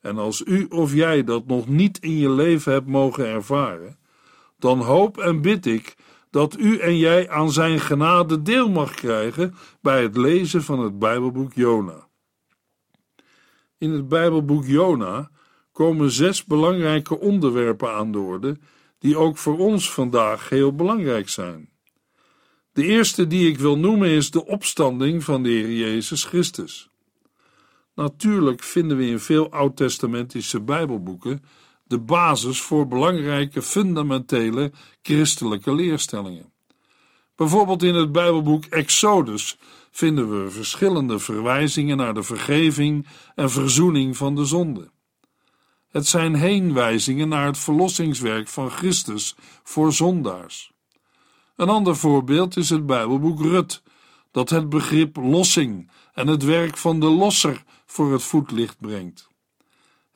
En 0.00 0.18
als 0.18 0.42
u 0.46 0.66
of 0.68 0.94
jij 0.94 1.24
dat 1.24 1.46
nog 1.46 1.68
niet 1.68 1.98
in 1.98 2.18
je 2.18 2.30
leven 2.30 2.72
hebt 2.72 2.86
mogen 2.86 3.26
ervaren, 3.26 3.98
dan 4.58 4.80
hoop 4.80 5.18
en 5.18 5.40
bid 5.42 5.66
ik 5.66 5.96
dat 6.32 6.58
u 6.58 6.78
en 6.78 6.96
jij 6.96 7.30
aan 7.30 7.52
zijn 7.52 7.80
genade 7.80 8.42
deel 8.42 8.68
mag 8.68 8.94
krijgen 8.94 9.54
bij 9.80 10.02
het 10.02 10.16
lezen 10.16 10.62
van 10.62 10.78
het 10.78 10.98
Bijbelboek 10.98 11.52
Jona. 11.52 12.08
In 13.78 13.90
het 13.90 14.08
Bijbelboek 14.08 14.66
Jona 14.66 15.30
komen 15.72 16.10
zes 16.10 16.44
belangrijke 16.44 17.18
onderwerpen 17.20 17.94
aan 17.94 18.12
de 18.12 18.18
orde, 18.18 18.58
die 18.98 19.16
ook 19.16 19.38
voor 19.38 19.58
ons 19.58 19.92
vandaag 19.92 20.48
heel 20.48 20.74
belangrijk 20.74 21.28
zijn. 21.28 21.70
De 22.72 22.84
eerste 22.84 23.26
die 23.26 23.48
ik 23.48 23.58
wil 23.58 23.78
noemen 23.78 24.08
is 24.08 24.30
de 24.30 24.46
opstanding 24.46 25.24
van 25.24 25.42
de 25.42 25.48
Heer 25.48 25.72
Jezus 25.72 26.24
Christus. 26.24 26.90
Natuurlijk 27.94 28.62
vinden 28.62 28.96
we 28.96 29.06
in 29.06 29.20
veel 29.20 29.50
oud-testamentische 29.50 30.60
Bijbelboeken 30.60 31.42
de 31.92 31.98
basis 31.98 32.60
voor 32.60 32.86
belangrijke 32.88 33.62
fundamentele 33.62 34.72
christelijke 35.02 35.74
leerstellingen. 35.74 36.52
Bijvoorbeeld 37.36 37.82
in 37.82 37.94
het 37.94 38.12
Bijbelboek 38.12 38.64
Exodus 38.64 39.58
vinden 39.90 40.44
we 40.44 40.50
verschillende 40.50 41.18
verwijzingen 41.18 41.96
naar 41.96 42.14
de 42.14 42.22
vergeving 42.22 43.06
en 43.34 43.50
verzoening 43.50 44.16
van 44.16 44.34
de 44.34 44.44
zonde. 44.44 44.90
Het 45.90 46.06
zijn 46.06 46.34
heenwijzingen 46.34 47.28
naar 47.28 47.46
het 47.46 47.58
verlossingswerk 47.58 48.48
van 48.48 48.70
Christus 48.70 49.34
voor 49.62 49.92
zondaars. 49.92 50.72
Een 51.56 51.68
ander 51.68 51.96
voorbeeld 51.96 52.56
is 52.56 52.70
het 52.70 52.86
Bijbelboek 52.86 53.40
Rut, 53.40 53.82
dat 54.30 54.50
het 54.50 54.68
begrip 54.68 55.16
lossing 55.16 55.90
en 56.12 56.26
het 56.26 56.44
werk 56.44 56.76
van 56.76 57.00
de 57.00 57.06
losser 57.06 57.64
voor 57.86 58.12
het 58.12 58.22
voetlicht 58.22 58.76
brengt. 58.80 59.31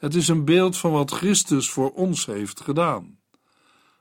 Het 0.06 0.14
is 0.14 0.28
een 0.28 0.44
beeld 0.44 0.76
van 0.76 0.90
wat 0.90 1.10
Christus 1.10 1.70
voor 1.70 1.90
ons 1.90 2.26
heeft 2.26 2.60
gedaan. 2.60 3.18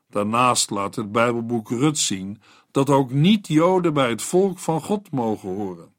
Daarnaast 0.10 0.70
laat 0.70 0.96
het 0.96 1.12
Bijbelboek 1.12 1.70
Rut 1.70 1.98
zien 1.98 2.42
dat 2.72 2.90
ook 2.90 3.12
niet-Joden 3.12 3.94
bij 3.94 4.10
het 4.10 4.22
volk 4.22 4.60
van 4.60 4.82
God 4.82 5.12
mogen 5.12 5.50
horen. 5.50 5.94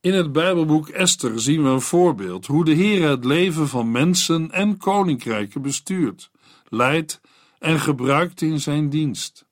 In 0.00 0.14
het 0.14 0.32
Bijbelboek 0.32 0.88
Esther 0.88 1.40
zien 1.40 1.62
we 1.62 1.68
een 1.68 1.80
voorbeeld 1.80 2.46
hoe 2.46 2.64
de 2.64 2.72
Heer 2.72 3.08
het 3.08 3.24
leven 3.24 3.68
van 3.68 3.90
mensen 3.90 4.50
en 4.50 4.76
koninkrijken 4.76 5.62
bestuurt, 5.62 6.30
leidt 6.68 7.20
en 7.58 7.80
gebruikt 7.80 8.40
in 8.40 8.60
zijn 8.60 8.88
dienst. 8.88 9.46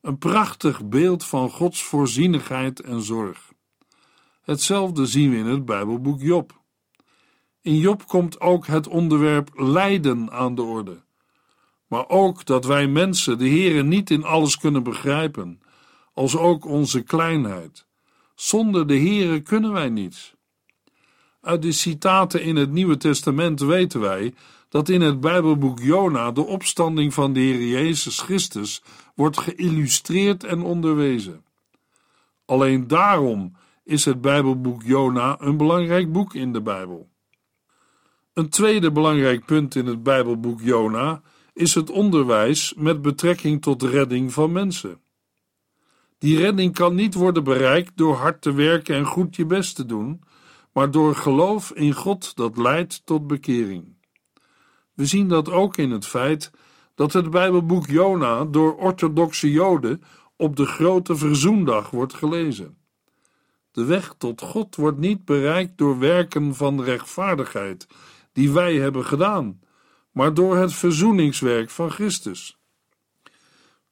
Een 0.00 0.18
prachtig 0.18 0.84
beeld 0.84 1.24
van 1.24 1.50
Gods 1.50 1.82
voorzienigheid 1.82 2.80
en 2.80 3.02
zorg. 3.02 3.52
Hetzelfde 4.42 5.06
zien 5.06 5.30
we 5.30 5.36
in 5.36 5.46
het 5.46 5.64
Bijbelboek 5.64 6.20
Job. 6.20 6.62
In 7.64 7.76
Job 7.76 8.06
komt 8.06 8.40
ook 8.40 8.66
het 8.66 8.88
onderwerp 8.88 9.50
lijden 9.54 10.30
aan 10.30 10.54
de 10.54 10.62
orde. 10.62 11.02
Maar 11.86 12.08
ook 12.08 12.44
dat 12.44 12.64
wij 12.64 12.86
mensen 12.86 13.38
de 13.38 13.48
Heere 13.48 13.82
niet 13.82 14.10
in 14.10 14.24
alles 14.24 14.58
kunnen 14.58 14.82
begrijpen, 14.82 15.60
als 16.12 16.36
ook 16.36 16.64
onze 16.64 17.02
kleinheid. 17.02 17.86
Zonder 18.34 18.86
de 18.86 18.98
Heere 18.98 19.40
kunnen 19.40 19.72
wij 19.72 19.88
niets. 19.88 20.34
Uit 21.40 21.62
de 21.62 21.72
citaten 21.72 22.42
in 22.42 22.56
het 22.56 22.70
Nieuwe 22.70 22.96
Testament 22.96 23.60
weten 23.60 24.00
wij 24.00 24.34
dat 24.68 24.88
in 24.88 25.00
het 25.00 25.20
Bijbelboek 25.20 25.80
Jona 25.80 26.30
de 26.30 26.46
opstanding 26.46 27.14
van 27.14 27.32
de 27.32 27.40
Heer 27.40 27.66
Jezus 27.66 28.20
Christus 28.20 28.82
wordt 29.14 29.38
geïllustreerd 29.38 30.44
en 30.44 30.62
onderwezen. 30.62 31.44
Alleen 32.44 32.88
daarom 32.88 33.56
is 33.84 34.04
het 34.04 34.20
Bijbelboek 34.20 34.82
Jona 34.82 35.36
een 35.40 35.56
belangrijk 35.56 36.12
boek 36.12 36.34
in 36.34 36.52
de 36.52 36.62
Bijbel. 36.62 37.12
Een 38.34 38.48
tweede 38.48 38.92
belangrijk 38.92 39.44
punt 39.44 39.74
in 39.74 39.86
het 39.86 40.02
Bijbelboek 40.02 40.60
Jona 40.60 41.22
is 41.52 41.74
het 41.74 41.90
onderwijs 41.90 42.74
met 42.76 43.02
betrekking 43.02 43.62
tot 43.62 43.82
redding 43.82 44.32
van 44.32 44.52
mensen. 44.52 45.00
Die 46.18 46.38
redding 46.38 46.74
kan 46.74 46.94
niet 46.94 47.14
worden 47.14 47.44
bereikt 47.44 47.96
door 47.96 48.14
hard 48.14 48.42
te 48.42 48.52
werken 48.52 48.96
en 48.96 49.04
goed 49.04 49.36
je 49.36 49.46
best 49.46 49.76
te 49.76 49.86
doen, 49.86 50.22
maar 50.72 50.90
door 50.90 51.14
geloof 51.14 51.70
in 51.70 51.92
God 51.92 52.36
dat 52.36 52.56
leidt 52.56 53.06
tot 53.06 53.26
bekering. 53.26 53.96
We 54.94 55.06
zien 55.06 55.28
dat 55.28 55.50
ook 55.50 55.76
in 55.76 55.90
het 55.90 56.06
feit 56.06 56.50
dat 56.94 57.12
het 57.12 57.30
Bijbelboek 57.30 57.86
Jona 57.86 58.44
door 58.44 58.76
orthodoxe 58.76 59.50
Joden 59.50 60.02
op 60.36 60.56
de 60.56 60.66
grote 60.66 61.16
verzoendag 61.16 61.90
wordt 61.90 62.14
gelezen. 62.14 62.76
De 63.70 63.84
weg 63.84 64.14
tot 64.18 64.40
God 64.40 64.76
wordt 64.76 64.98
niet 64.98 65.24
bereikt 65.24 65.78
door 65.78 65.98
werken 65.98 66.54
van 66.54 66.82
rechtvaardigheid 66.82 67.86
die 68.34 68.52
wij 68.52 68.74
hebben 68.74 69.04
gedaan, 69.04 69.60
maar 70.12 70.34
door 70.34 70.56
het 70.56 70.72
verzoeningswerk 70.72 71.70
van 71.70 71.90
Christus. 71.90 72.58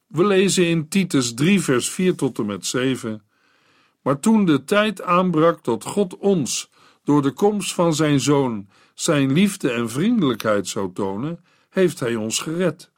We 0.07 0.25
lezen 0.25 0.67
in 0.67 0.87
Titus 0.87 1.33
3, 1.33 1.61
vers 1.61 1.89
4 1.89 2.15
tot 2.15 2.39
en 2.39 2.45
met 2.45 2.65
7. 2.65 3.23
Maar 4.01 4.19
toen 4.19 4.45
de 4.45 4.63
tijd 4.63 5.01
aanbrak 5.01 5.63
dat 5.63 5.83
God 5.83 6.17
ons, 6.17 6.69
door 7.03 7.21
de 7.21 7.31
komst 7.31 7.73
van 7.73 7.93
zijn 7.93 8.19
zoon, 8.19 8.67
zijn 8.93 9.33
liefde 9.33 9.71
en 9.71 9.89
vriendelijkheid 9.89 10.67
zou 10.67 10.93
tonen, 10.93 11.43
heeft 11.69 11.99
hij 11.99 12.15
ons 12.15 12.39
gered. 12.39 12.91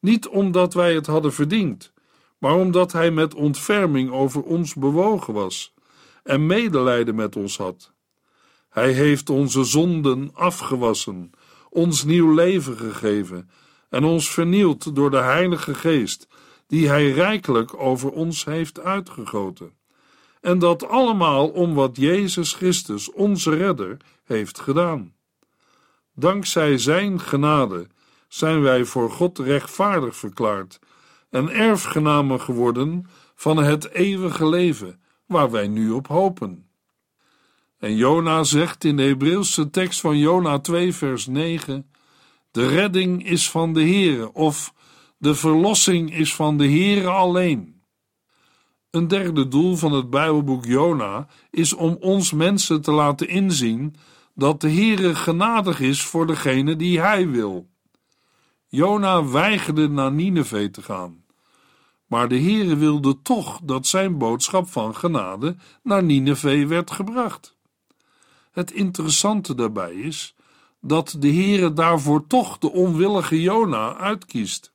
Niet 0.00 0.28
omdat 0.28 0.74
wij 0.74 0.94
het 0.94 1.06
hadden 1.06 1.32
verdiend, 1.32 1.92
maar 2.38 2.54
omdat 2.54 2.92
hij 2.92 3.10
met 3.10 3.34
ontferming 3.34 4.10
over 4.10 4.42
ons 4.42 4.74
bewogen 4.74 5.34
was 5.34 5.74
en 6.22 6.46
medelijden 6.46 7.14
met 7.14 7.36
ons 7.36 7.56
had. 7.56 7.91
Hij 8.72 8.92
heeft 8.92 9.30
onze 9.30 9.64
zonden 9.64 10.30
afgewassen, 10.34 11.30
ons 11.70 12.04
nieuw 12.04 12.34
leven 12.34 12.76
gegeven 12.76 13.50
en 13.88 14.04
ons 14.04 14.30
vernield 14.30 14.94
door 14.94 15.10
de 15.10 15.20
Heilige 15.20 15.74
Geest, 15.74 16.28
die 16.66 16.88
Hij 16.88 17.10
rijkelijk 17.10 17.80
over 17.80 18.10
ons 18.10 18.44
heeft 18.44 18.80
uitgegoten. 18.80 19.72
En 20.40 20.58
dat 20.58 20.88
allemaal 20.88 21.48
om 21.48 21.74
wat 21.74 21.96
Jezus 21.96 22.52
Christus, 22.52 23.12
onze 23.12 23.56
Redder, 23.56 23.96
heeft 24.24 24.60
gedaan. 24.60 25.14
Dankzij 26.14 26.78
Zijn 26.78 27.20
genade 27.20 27.86
zijn 28.28 28.62
wij 28.62 28.84
voor 28.84 29.10
God 29.10 29.38
rechtvaardig 29.38 30.16
verklaard 30.16 30.78
en 31.30 31.48
erfgenamen 31.48 32.40
geworden 32.40 33.06
van 33.34 33.56
het 33.56 33.90
eeuwige 33.90 34.48
leven, 34.48 35.00
waar 35.26 35.50
wij 35.50 35.68
nu 35.68 35.90
op 35.90 36.06
hopen. 36.06 36.66
En 37.82 37.96
Jona 37.96 38.44
zegt 38.44 38.84
in 38.84 38.96
de 38.96 39.02
Hebreeuwse 39.02 39.70
tekst 39.70 40.00
van 40.00 40.18
Jona 40.18 40.58
2, 40.58 40.94
vers 40.94 41.26
9: 41.26 41.90
De 42.50 42.68
redding 42.68 43.26
is 43.28 43.50
van 43.50 43.72
de 43.72 43.80
Heere, 43.80 44.32
of 44.32 44.74
de 45.18 45.34
verlossing 45.34 46.14
is 46.14 46.34
van 46.34 46.58
de 46.58 46.64
Heere 46.64 47.08
alleen. 47.08 47.82
Een 48.90 49.08
derde 49.08 49.48
doel 49.48 49.76
van 49.76 49.92
het 49.92 50.10
Bijbelboek 50.10 50.64
Jona 50.64 51.26
is 51.50 51.72
om 51.72 51.96
ons 52.00 52.32
mensen 52.32 52.82
te 52.82 52.92
laten 52.92 53.28
inzien 53.28 53.94
dat 54.34 54.60
de 54.60 54.70
Heere 54.70 55.14
genadig 55.14 55.80
is 55.80 56.02
voor 56.02 56.26
degene 56.26 56.76
die 56.76 57.00
hij 57.00 57.28
wil. 57.28 57.68
Jona 58.68 59.24
weigerde 59.24 59.88
naar 59.88 60.12
Nineveh 60.12 60.70
te 60.70 60.82
gaan, 60.82 61.24
maar 62.06 62.28
de 62.28 62.40
Heere 62.40 62.76
wilde 62.76 63.22
toch 63.22 63.60
dat 63.62 63.86
zijn 63.86 64.18
boodschap 64.18 64.68
van 64.68 64.96
genade 64.96 65.56
naar 65.82 66.02
Nineveh 66.02 66.66
werd 66.68 66.90
gebracht. 66.90 67.60
Het 68.52 68.72
interessante 68.72 69.54
daarbij 69.54 69.92
is 69.92 70.34
dat 70.80 71.16
de 71.18 71.32
Heere 71.32 71.72
daarvoor 71.72 72.26
toch 72.26 72.58
de 72.58 72.72
onwillige 72.72 73.40
Jona 73.40 73.96
uitkiest. 73.96 74.72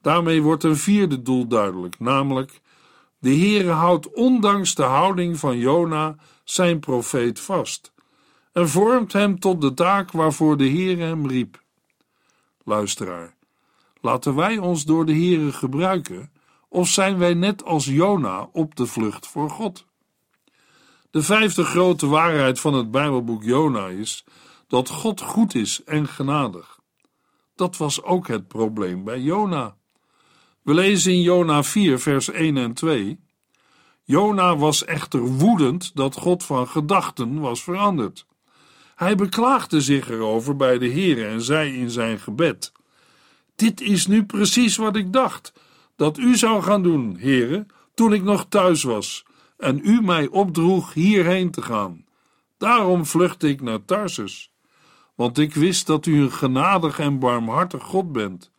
Daarmee 0.00 0.42
wordt 0.42 0.64
een 0.64 0.76
vierde 0.76 1.22
doel 1.22 1.46
duidelijk, 1.46 1.98
namelijk 1.98 2.60
de 3.18 3.36
Heere 3.36 3.70
houdt 3.70 4.12
ondanks 4.12 4.74
de 4.74 4.82
houding 4.82 5.38
van 5.38 5.58
Jona 5.58 6.16
zijn 6.44 6.80
profeet 6.80 7.40
vast 7.40 7.92
en 8.52 8.68
vormt 8.68 9.12
hem 9.12 9.38
tot 9.38 9.60
de 9.60 9.74
taak 9.74 10.10
waarvoor 10.10 10.56
de 10.56 10.68
Heere 10.68 11.02
hem 11.02 11.28
riep. 11.28 11.62
Luisteraar, 12.64 13.34
laten 14.00 14.34
wij 14.34 14.58
ons 14.58 14.84
door 14.84 15.06
de 15.06 15.12
Heere 15.12 15.52
gebruiken, 15.52 16.32
of 16.68 16.88
zijn 16.88 17.18
wij 17.18 17.34
net 17.34 17.64
als 17.64 17.84
Jona 17.84 18.48
op 18.52 18.74
de 18.74 18.86
vlucht 18.86 19.26
voor 19.26 19.50
God? 19.50 19.86
De 21.14 21.22
vijfde 21.22 21.64
grote 21.64 22.06
waarheid 22.06 22.60
van 22.60 22.74
het 22.74 22.90
Bijbelboek 22.90 23.42
Jona 23.42 23.86
is 23.86 24.24
dat 24.68 24.88
God 24.88 25.20
goed 25.20 25.54
is 25.54 25.84
en 25.84 26.08
genadig. 26.08 26.78
Dat 27.56 27.76
was 27.76 28.02
ook 28.02 28.28
het 28.28 28.48
probleem 28.48 29.04
bij 29.04 29.20
Jona. 29.20 29.76
We 30.62 30.74
lezen 30.74 31.12
in 31.12 31.20
Jona 31.20 31.62
4, 31.62 31.98
vers 31.98 32.30
1 32.30 32.56
en 32.56 32.72
2. 32.72 33.20
Jona 34.04 34.56
was 34.56 34.84
echter 34.84 35.20
woedend 35.20 35.96
dat 35.96 36.16
God 36.16 36.44
van 36.44 36.68
gedachten 36.68 37.40
was 37.40 37.62
veranderd. 37.62 38.26
Hij 38.94 39.14
beklaagde 39.14 39.80
zich 39.80 40.10
erover 40.10 40.56
bij 40.56 40.78
de 40.78 40.88
Heer 40.88 41.28
en 41.28 41.42
zei 41.42 41.78
in 41.78 41.90
zijn 41.90 42.18
gebed: 42.18 42.72
Dit 43.56 43.80
is 43.80 44.06
nu 44.06 44.24
precies 44.24 44.76
wat 44.76 44.96
ik 44.96 45.12
dacht 45.12 45.52
dat 45.96 46.18
u 46.18 46.36
zou 46.36 46.62
gaan 46.62 46.82
doen, 46.82 47.16
Heere, 47.18 47.66
toen 47.94 48.12
ik 48.12 48.22
nog 48.22 48.46
thuis 48.48 48.82
was 48.82 49.24
en 49.64 49.80
u 49.82 50.02
mij 50.02 50.28
opdroeg 50.28 50.94
hierheen 50.94 51.50
te 51.50 51.62
gaan. 51.62 52.04
Daarom 52.58 53.06
vluchtte 53.06 53.48
ik 53.48 53.60
naar 53.60 53.84
Tarsus, 53.84 54.52
want 55.14 55.38
ik 55.38 55.54
wist 55.54 55.86
dat 55.86 56.06
u 56.06 56.20
een 56.20 56.32
genadig 56.32 56.98
en 56.98 57.18
barmhartig 57.18 57.82
God 57.82 58.12
bent. 58.12 58.50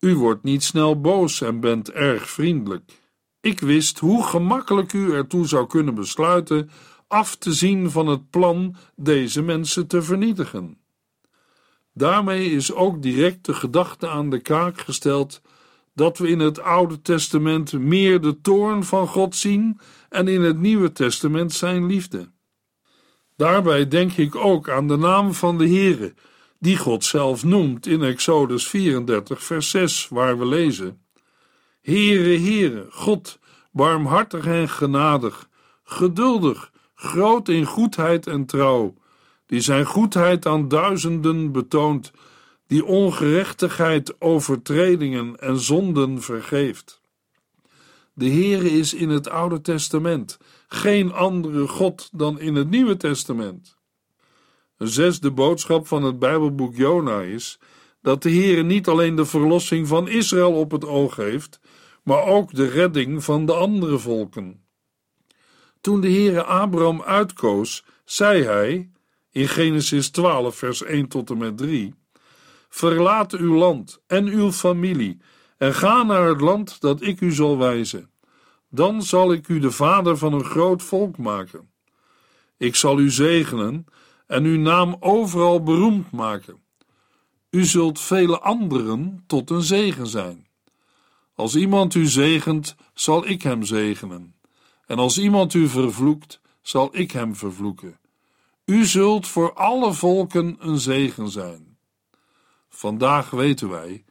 U 0.00 0.16
wordt 0.16 0.42
niet 0.42 0.62
snel 0.62 1.00
boos 1.00 1.40
en 1.40 1.60
bent 1.60 1.90
erg 1.90 2.30
vriendelijk. 2.30 3.02
Ik 3.40 3.60
wist 3.60 3.98
hoe 3.98 4.24
gemakkelijk 4.24 4.92
u 4.92 5.12
ertoe 5.12 5.46
zou 5.46 5.66
kunnen 5.66 5.94
besluiten 5.94 6.70
af 7.08 7.36
te 7.36 7.52
zien 7.52 7.90
van 7.90 8.06
het 8.06 8.30
plan 8.30 8.76
deze 8.96 9.42
mensen 9.42 9.86
te 9.86 10.02
vernietigen. 10.02 10.78
Daarmee 11.92 12.50
is 12.50 12.72
ook 12.72 13.02
direct 13.02 13.44
de 13.44 13.54
gedachte 13.54 14.08
aan 14.08 14.30
de 14.30 14.40
kaak 14.40 14.80
gesteld 14.80 15.42
dat 15.94 16.18
we 16.18 16.28
in 16.28 16.38
het 16.38 16.60
Oude 16.60 17.02
Testament 17.02 17.72
meer 17.72 18.20
de 18.20 18.40
toorn 18.40 18.84
van 18.84 19.06
God 19.06 19.36
zien 19.36 19.80
en 20.08 20.28
in 20.28 20.42
het 20.42 20.58
Nieuwe 20.58 20.92
Testament 20.92 21.52
zijn 21.52 21.86
liefde. 21.86 22.32
Daarbij 23.36 23.88
denk 23.88 24.12
ik 24.12 24.34
ook 24.34 24.68
aan 24.68 24.88
de 24.88 24.96
naam 24.96 25.34
van 25.34 25.58
de 25.58 25.68
Heere, 25.68 26.14
die 26.58 26.76
God 26.76 27.04
zelf 27.04 27.44
noemt 27.44 27.86
in 27.86 28.02
Exodus 28.02 28.66
34, 28.66 29.42
vers 29.42 29.70
6, 29.70 30.08
waar 30.08 30.38
we 30.38 30.46
lezen: 30.46 31.04
Heere, 31.80 32.38
Heere, 32.38 32.86
God, 32.90 33.38
barmhartig 33.72 34.46
en 34.46 34.68
genadig, 34.68 35.48
geduldig, 35.84 36.72
groot 36.94 37.48
in 37.48 37.64
goedheid 37.64 38.26
en 38.26 38.46
trouw, 38.46 38.94
die 39.46 39.60
zijn 39.60 39.84
goedheid 39.84 40.46
aan 40.46 40.68
duizenden 40.68 41.52
betoont, 41.52 42.12
die 42.66 42.84
ongerechtigheid, 42.84 44.20
overtredingen 44.20 45.36
en 45.36 45.58
zonden 45.58 46.22
vergeeft. 46.22 47.00
De 48.12 48.28
Heere 48.28 48.70
is 48.70 48.94
in 48.94 49.08
het 49.08 49.28
Oude 49.28 49.60
Testament 49.60 50.38
geen 50.68 51.12
andere 51.12 51.68
God 51.68 52.08
dan 52.12 52.40
in 52.40 52.54
het 52.54 52.70
Nieuwe 52.70 52.96
Testament. 52.96 53.76
Een 54.76 54.88
zesde 54.88 55.30
boodschap 55.30 55.86
van 55.86 56.02
het 56.02 56.18
Bijbelboek 56.18 56.74
Jona 56.76 57.20
is 57.20 57.58
dat 58.02 58.22
de 58.22 58.30
Heere 58.30 58.62
niet 58.62 58.88
alleen 58.88 59.14
de 59.14 59.24
verlossing 59.24 59.88
van 59.88 60.08
Israël 60.08 60.52
op 60.52 60.70
het 60.70 60.84
oog 60.84 61.16
heeft, 61.16 61.60
maar 62.02 62.24
ook 62.24 62.54
de 62.54 62.68
redding 62.68 63.24
van 63.24 63.46
de 63.46 63.54
andere 63.54 63.98
volken. 63.98 64.64
Toen 65.80 66.00
de 66.00 66.10
Heere 66.10 66.42
Abraham 66.42 67.02
uitkoos, 67.02 67.84
zei 68.04 68.42
hij 68.42 68.90
in 69.30 69.48
Genesis 69.48 70.10
12, 70.10 70.56
vers 70.56 70.82
1 70.82 71.08
tot 71.08 71.30
en 71.30 71.38
met 71.38 71.56
3: 71.56 71.94
Verlaat 72.74 73.32
uw 73.32 73.54
land 73.54 74.00
en 74.06 74.26
uw 74.26 74.52
familie 74.52 75.20
en 75.58 75.74
ga 75.74 76.02
naar 76.02 76.28
het 76.28 76.40
land 76.40 76.80
dat 76.80 77.02
ik 77.02 77.20
u 77.20 77.32
zal 77.32 77.58
wijzen. 77.58 78.10
Dan 78.68 79.02
zal 79.02 79.32
ik 79.32 79.48
u 79.48 79.58
de 79.58 79.70
vader 79.70 80.18
van 80.18 80.32
een 80.32 80.44
groot 80.44 80.82
volk 80.82 81.18
maken. 81.18 81.70
Ik 82.56 82.74
zal 82.74 82.98
u 82.98 83.10
zegenen 83.10 83.86
en 84.26 84.44
uw 84.44 84.58
naam 84.58 84.96
overal 85.00 85.62
beroemd 85.62 86.10
maken. 86.10 86.62
U 87.50 87.64
zult 87.64 88.00
vele 88.00 88.38
anderen 88.40 89.24
tot 89.26 89.50
een 89.50 89.62
zegen 89.62 90.06
zijn. 90.06 90.46
Als 91.34 91.56
iemand 91.56 91.94
u 91.94 92.06
zegent, 92.06 92.76
zal 92.94 93.26
ik 93.26 93.42
hem 93.42 93.62
zegenen. 93.62 94.34
En 94.86 94.98
als 94.98 95.18
iemand 95.18 95.54
u 95.54 95.68
vervloekt, 95.68 96.40
zal 96.62 96.88
ik 96.92 97.10
hem 97.10 97.36
vervloeken. 97.36 97.98
U 98.64 98.84
zult 98.84 99.26
voor 99.26 99.52
alle 99.52 99.92
volken 99.92 100.56
een 100.58 100.78
zegen 100.78 101.28
zijn. 101.28 101.73
Vandaag 102.76 103.30
weten 103.30 103.68
wij 103.68 104.04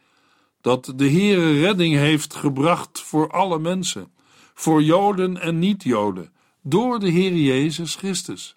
dat 0.61 0.93
de 0.95 1.09
Heere 1.09 1.59
redding 1.59 1.95
heeft 1.95 2.35
gebracht 2.35 2.99
voor 3.01 3.31
alle 3.31 3.59
mensen, 3.59 4.11
voor 4.53 4.83
Joden 4.83 5.41
en 5.41 5.59
niet-Joden, 5.59 6.33
door 6.61 6.99
de 6.99 7.09
Heer 7.09 7.35
Jezus 7.35 7.95
Christus. 7.95 8.55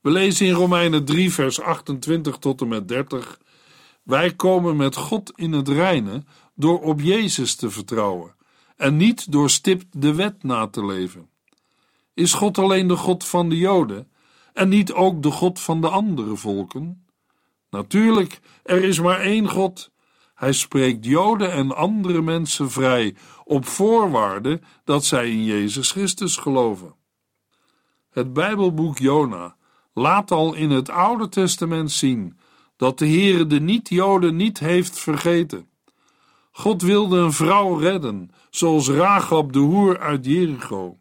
We 0.00 0.10
lezen 0.10 0.46
in 0.46 0.52
Romeinen 0.52 1.04
3, 1.04 1.32
vers 1.32 1.60
28 1.60 2.36
tot 2.36 2.60
en 2.60 2.68
met 2.68 2.88
30. 2.88 3.40
Wij 4.02 4.34
komen 4.34 4.76
met 4.76 4.96
God 4.96 5.32
in 5.34 5.52
het 5.52 5.68
reine 5.68 6.24
door 6.54 6.80
op 6.80 7.00
Jezus 7.00 7.54
te 7.54 7.70
vertrouwen 7.70 8.34
en 8.76 8.96
niet 8.96 9.32
door 9.32 9.50
stipt 9.50 9.86
de 9.90 10.14
wet 10.14 10.42
na 10.42 10.66
te 10.66 10.84
leven. 10.84 11.28
Is 12.14 12.32
God 12.32 12.58
alleen 12.58 12.88
de 12.88 12.96
God 12.96 13.24
van 13.24 13.48
de 13.48 13.56
Joden 13.56 14.08
en 14.52 14.68
niet 14.68 14.92
ook 14.92 15.22
de 15.22 15.30
God 15.30 15.60
van 15.60 15.80
de 15.80 15.88
andere 15.88 16.36
volken? 16.36 17.05
Natuurlijk, 17.70 18.40
er 18.62 18.84
is 18.84 19.00
maar 19.00 19.20
één 19.20 19.48
God. 19.48 19.90
Hij 20.34 20.52
spreekt 20.52 21.04
Joden 21.04 21.52
en 21.52 21.76
andere 21.76 22.22
mensen 22.22 22.70
vrij 22.70 23.14
op 23.44 23.66
voorwaarde 23.66 24.60
dat 24.84 25.04
zij 25.04 25.30
in 25.30 25.44
Jezus 25.44 25.90
Christus 25.90 26.36
geloven. 26.36 26.94
Het 28.10 28.32
Bijbelboek 28.32 28.98
Jona 28.98 29.56
laat 29.92 30.30
al 30.30 30.54
in 30.54 30.70
het 30.70 30.90
Oude 30.90 31.28
Testament 31.28 31.92
zien 31.92 32.38
dat 32.76 32.98
de 32.98 33.06
Heere 33.06 33.46
de 33.46 33.60
niet-Joden 33.60 34.36
niet 34.36 34.58
heeft 34.58 34.98
vergeten. 34.98 35.68
God 36.52 36.82
wilde 36.82 37.18
een 37.18 37.32
vrouw 37.32 37.74
redden, 37.74 38.30
zoals 38.50 38.88
Rachab 38.88 39.52
de 39.52 39.58
hoer 39.58 39.98
uit 39.98 40.24
Jericho, 40.24 40.98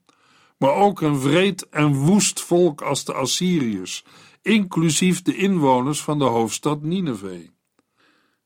maar 0.58 0.74
ook 0.74 1.02
een 1.02 1.20
wreed 1.22 1.70
en 1.70 1.94
woest 1.94 2.42
volk 2.42 2.82
als 2.82 3.06
de 3.06 3.14
Assyriërs, 3.14 4.04
inclusief 4.46 5.22
de 5.22 5.36
inwoners 5.36 6.02
van 6.02 6.20
de 6.20 6.26
hoofdstad 6.26 6.82
Nineveh. 6.82 7.50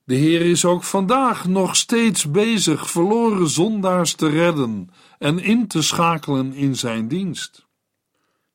De 0.04 0.16
Heer 0.16 0.42
is 0.42 0.66
ook 0.66 0.84
vandaag 0.84 1.48
nog 1.48 1.76
steeds 1.76 2.32
bezig 2.32 2.90
verloren 2.90 3.48
zondaars 3.48 4.14
te 4.14 4.30
redden 4.30 4.90
en 5.18 5.40
in 5.40 5.68
te 5.68 5.82
schakelen 5.82 6.54
in 6.54 6.76
zijn 6.76 7.08
dienst. 7.08 7.66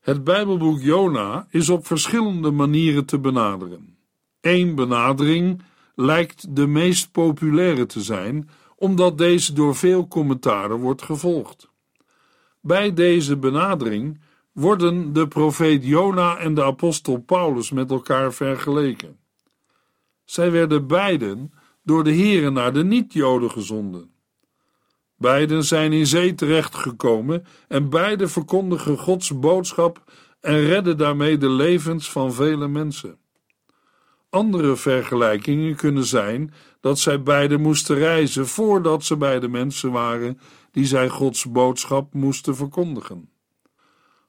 Het 0.00 0.24
Bijbelboek 0.24 0.80
Jona 0.80 1.46
is 1.50 1.68
op 1.68 1.86
verschillende 1.86 2.50
manieren 2.50 3.04
te 3.04 3.18
benaderen. 3.18 3.96
Eén 4.40 4.74
benadering 4.74 5.62
lijkt 5.94 6.56
de 6.56 6.66
meest 6.66 7.12
populaire 7.12 7.86
te 7.86 8.02
zijn, 8.02 8.48
omdat 8.76 9.18
deze 9.18 9.52
door 9.52 9.74
veel 9.74 10.08
commentaren 10.08 10.76
wordt 10.76 11.02
gevolgd. 11.02 11.68
Bij 12.60 12.94
deze 12.94 13.36
benadering 13.36 14.20
worden 14.54 15.12
de 15.12 15.28
profeet 15.28 15.84
Jona 15.84 16.36
en 16.36 16.54
de 16.54 16.64
apostel 16.64 17.18
Paulus 17.18 17.70
met 17.70 17.90
elkaar 17.90 18.32
vergeleken. 18.32 19.18
Zij 20.24 20.50
werden 20.50 20.86
beiden 20.86 21.52
door 21.82 22.04
de 22.04 22.14
Here 22.14 22.50
naar 22.50 22.72
de 22.72 22.84
niet-Joden 22.84 23.50
gezonden. 23.50 24.10
Beiden 25.16 25.64
zijn 25.64 25.92
in 25.92 26.06
zee 26.06 26.34
terechtgekomen 26.34 27.44
en 27.68 27.88
beide 27.88 28.28
verkondigen 28.28 28.98
Gods 28.98 29.38
boodschap 29.38 30.02
en 30.40 30.60
redden 30.60 30.98
daarmee 30.98 31.38
de 31.38 31.50
levens 31.50 32.10
van 32.10 32.32
vele 32.32 32.68
mensen. 32.68 33.18
Andere 34.30 34.76
vergelijkingen 34.76 35.76
kunnen 35.76 36.04
zijn 36.04 36.54
dat 36.80 36.98
zij 36.98 37.22
beiden 37.22 37.60
moesten 37.60 37.96
reizen 37.96 38.46
voordat 38.46 39.04
ze 39.04 39.16
bij 39.16 39.40
de 39.40 39.48
mensen 39.48 39.92
waren 39.92 40.38
die 40.70 40.86
zij 40.86 41.08
Gods 41.08 41.44
boodschap 41.44 42.14
moesten 42.14 42.56
verkondigen. 42.56 43.33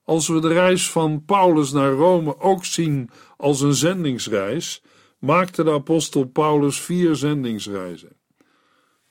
Als 0.05 0.27
we 0.27 0.39
de 0.39 0.47
reis 0.47 0.91
van 0.91 1.23
Paulus 1.25 1.71
naar 1.71 1.91
Rome 1.91 2.39
ook 2.39 2.65
zien 2.65 3.09
als 3.37 3.61
een 3.61 3.73
zendingsreis, 3.73 4.83
maakte 5.19 5.63
de 5.63 5.71
apostel 5.71 6.23
Paulus 6.23 6.79
vier 6.79 7.15
zendingsreizen. 7.15 8.15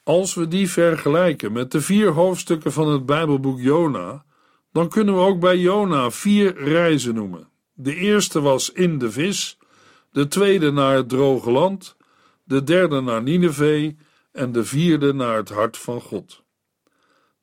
Als 0.03 0.35
we 0.35 0.49
die 0.49 0.71
vergelijken 0.71 1.53
met 1.53 1.71
de 1.71 1.81
vier 1.81 2.11
hoofdstukken 2.11 2.73
van 2.73 2.89
het 2.89 3.07
Bijbelboek 3.07 3.61
Jona, 3.61 4.25
dan 4.73 4.89
kunnen 4.89 5.15
we 5.15 5.21
ook 5.21 5.41
bij 5.41 5.59
Jona 5.59 6.11
vier 6.11 6.57
reizen 6.57 7.15
noemen. 7.15 7.49
De 7.73 7.95
eerste 7.95 8.41
was 8.41 8.73
in 8.73 8.99
de 8.99 9.11
vis, 9.11 9.59
de 10.11 10.29
tweede 10.29 10.71
naar 10.71 10.97
het 10.97 11.09
droge 11.09 11.51
land, 11.51 11.97
de 12.45 12.63
derde 12.63 13.01
naar 13.01 13.23
Nineveh 13.23 13.93
en 14.33 14.53
de 14.53 14.65
vierde 14.65 15.13
naar 15.13 15.37
het 15.37 15.49
hart 15.49 15.77
van 15.77 16.01
God. 16.01 16.43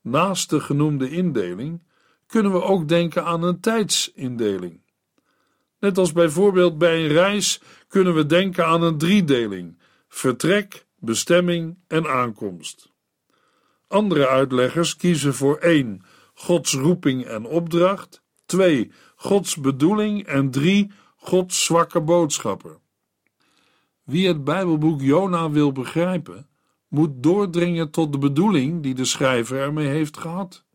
Naast 0.02 0.50
de 0.50 0.60
genoemde 0.60 1.10
indeling 1.10 1.84
kunnen 2.32 2.52
we 2.52 2.63
ook 2.63 2.88
denken 2.88 3.26
aan 3.26 3.44
een 3.44 3.60
tijdsindeling. 3.60 4.82
Net 5.80 5.98
als 5.98 6.12
bijvoorbeeld 6.12 6.78
bij 6.78 7.04
een 7.04 7.08
reis 7.08 7.62
kunnen 7.88 8.13
we 8.13 8.26
denken 8.26 8.65
aan 8.65 8.82
een 8.82 8.98
driedeling: 8.98 9.78
vertrek, 10.08 10.86
bestemming 10.96 11.78
en 11.88 12.08
aankomst. 12.08 12.91
Andere 13.88 14.28
uitleggers 14.28 14.96
kiezen 14.96 15.34
voor 15.34 15.58
1. 15.58 16.02
Gods 16.34 16.74
roeping 16.74 17.26
en 17.26 17.46
opdracht, 17.46 18.22
2. 18.46 18.91
Gods 19.15 19.56
bedoeling 19.56 20.26
en 20.26 20.52
3. 20.52 20.91
Gods 21.15 21.65
zwakke 21.65 22.02
boodschappen. 22.02 22.80
Wie 24.04 24.28
het 24.28 24.44
Bijbelboek 24.44 25.02
Jona 25.02 25.50
wil 25.50 25.72
begrijpen, 25.72 26.50
moet 26.88 27.24
doordringen 27.24 27.89
tot 27.89 28.12
de 28.12 28.17
bedoeling 28.17 28.84
die 28.84 28.96
de 28.96 29.06
schrijver 29.06 29.60
ermee 29.60 29.88
heeft 29.88 30.17
gehad. 30.17 30.65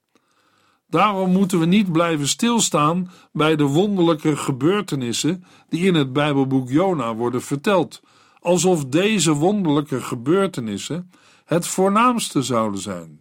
Daarom 0.89 1.33
moeten 1.33 1.59
we 1.59 1.67
niet 1.67 1.93
blijven 1.93 2.29
stilstaan 2.29 3.11
bij 3.33 3.57
de 3.57 3.65
wonderlijke 3.65 4.37
gebeurtenissen 4.37 5.45
die 5.69 5.85
in 5.85 5.95
het 5.95 6.13
Bijbelboek 6.13 6.71
Jona 6.71 7.15
worden 7.15 7.43
verteld, 7.43 8.03
alsof 8.41 8.85
deze 8.85 9.33
wonderlijke 9.33 10.01
gebeurtenissen 10.01 11.11
het 11.45 11.67
voornaamste 11.67 12.43
zouden 12.43 12.81
zijn. 12.81 13.21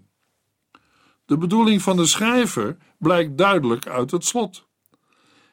De 1.25 1.37
bedoeling 1.37 1.81
van 1.81 1.97
de 1.97 2.05
schrijver 2.05 2.77
blijkt 2.97 3.37
duidelijk 3.37 3.87
uit 3.87 4.11
het 4.11 4.25
slot. 4.25 4.67